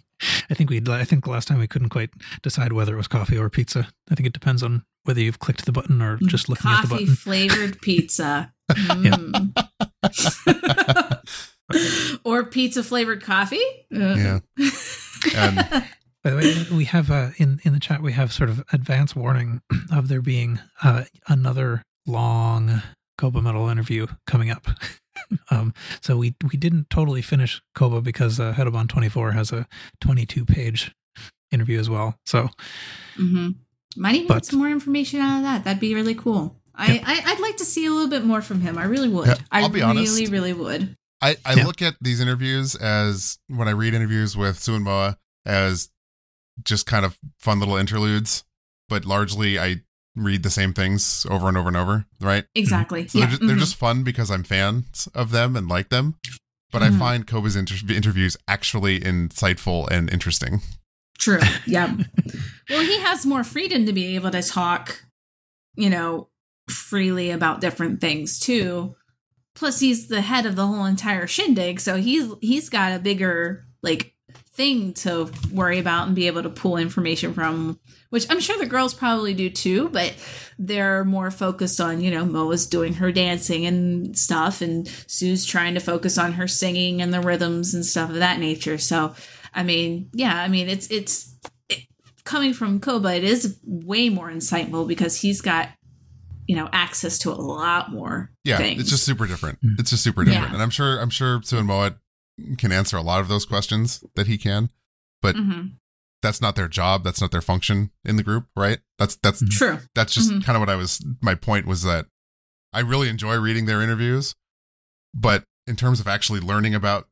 [0.50, 2.10] I think we I think last time we couldn't quite
[2.42, 3.88] decide whether it was coffee or pizza.
[4.12, 6.88] I think it depends on whether you've clicked the button or just looking at the
[6.90, 7.06] button.
[7.08, 8.52] Coffee flavored pizza.
[8.70, 9.54] Mm.
[12.26, 13.64] or pizza flavored coffee.
[13.90, 14.40] Yeah.
[15.36, 15.86] And
[16.28, 16.38] By the
[16.72, 19.62] way, we have uh, in in the chat we have sort of advance warning
[19.94, 22.82] of there being uh, another long
[23.18, 24.68] Koba Metal interview coming up.
[25.52, 29.68] um, so we we didn't totally finish Koba because uh, Hedoban 24 has a
[30.02, 30.94] 22 page
[31.50, 32.18] interview as well.
[32.26, 32.50] So
[33.16, 33.52] hmm
[33.96, 35.64] Might even But- get some more information out of that.
[35.64, 36.58] That'd be really cool.
[36.76, 37.04] I, Yep.
[37.06, 38.78] I I'd like to see a little bit more from him.
[38.78, 39.28] I really would.
[39.28, 40.30] Yeah, I I'll be really, honest.
[40.30, 40.94] really would.
[41.22, 41.66] I, I Yeah.
[41.66, 45.90] look at these interviews as when I read interviews with Su and Moa as
[46.64, 48.44] just kind of fun little interludes,
[48.90, 49.82] but largely I
[50.16, 52.46] read the same things over and over and over, right?
[52.56, 53.08] Exactly.
[53.08, 53.26] So yeah.
[53.26, 53.60] they're, just, they're mhm.
[53.60, 56.16] just fun because I'm fans of them and like them.
[56.72, 56.96] But Mhm.
[56.96, 60.62] I find Koba's inter- interviews actually insightful and interesting.
[61.18, 61.40] True.
[61.66, 61.96] Yeah.
[62.70, 65.06] well, he has more freedom to be able to talk,
[65.76, 66.30] you know,
[66.70, 68.96] freely about different things too.
[69.56, 73.66] Plus, he's the head of the whole entire shindig, so he's he's got a bigger
[73.82, 74.14] like
[74.58, 77.80] thing to worry about and be able to pull information from.
[78.10, 80.14] Which I'm sure the girls probably do too, but
[80.58, 85.74] they're more focused on, you know, Moa's doing her dancing and stuff, and Su's trying
[85.74, 88.78] to focus on her singing and the rhythms and stuff of that nature.
[88.78, 89.14] So,
[89.54, 91.36] I mean, yeah, I mean, it's it's
[91.68, 91.84] it,
[92.24, 95.70] coming from Koba, it is way more insightful because he's got
[96.48, 98.32] you know access to a lot more.
[98.46, 98.82] Yeah, things.
[98.82, 99.60] it's just super different.
[99.78, 100.48] It's just super different.
[100.48, 100.54] Yeah.
[100.54, 101.98] And I'm sure I'm sure Su and Moa
[102.58, 104.70] can answer a lot of those questions that he can.
[105.24, 105.74] Mhm.
[106.22, 107.04] That's not their job.
[107.04, 108.80] That's not their function in the group, right?
[108.98, 109.50] That's that's Mhm.
[109.52, 109.80] true.
[109.94, 110.44] that's just Mhm.
[110.44, 112.08] kind of what I was my point was that
[112.74, 114.36] I really enjoy reading their interviews,
[115.14, 117.10] but in terms of actually learning about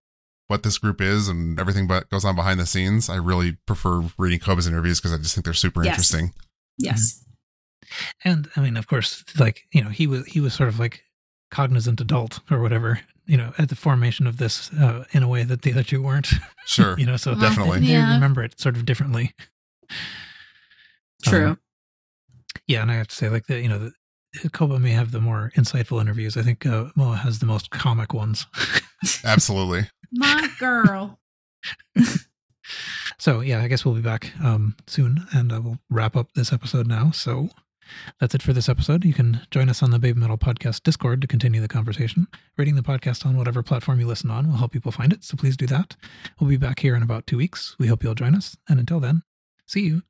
[0.48, 4.10] what this group is and everything but goes on behind the scenes, I really prefer
[4.18, 5.94] reading Koba's interviews because I just think they're super Yes.
[5.94, 6.34] interesting.
[6.78, 7.22] Yes.
[8.24, 11.05] and I mean, of course, like you know, he was he was sort of like
[11.52, 15.44] cognizant adult or whatever, you know, at the formation of this uh, in a way
[15.44, 16.30] that the other two weren't.
[16.66, 16.96] Sure.
[17.00, 17.80] you know, so Definitely.
[17.80, 18.14] they Yeah.
[18.14, 19.34] remember it sort of differently.
[21.24, 21.50] True.
[21.50, 21.60] Um,
[22.68, 25.22] Yeah, and I have to say, like the you know, the, Koba may have the
[25.22, 26.36] more insightful interviews.
[26.36, 28.46] I think uh, Moa has the most comic ones.
[29.24, 29.90] Absolutely.
[30.12, 31.20] My girl.
[33.20, 36.52] So yeah, I guess we'll be back um, soon, and uh, we'll wrap up this
[36.52, 37.12] episode now.
[37.12, 37.50] So
[38.20, 39.06] that's it for this episode.
[39.06, 42.28] You can join us on the Babymetal Podcast Discord to continue the conversation.
[42.58, 45.36] Rating the podcast on whatever platform you listen on will help people find it, so
[45.38, 45.96] please do that.
[46.40, 47.76] We'll be back here in about two weeks.
[47.78, 49.24] We hope you'll join us, and until then,
[49.66, 50.04] see you.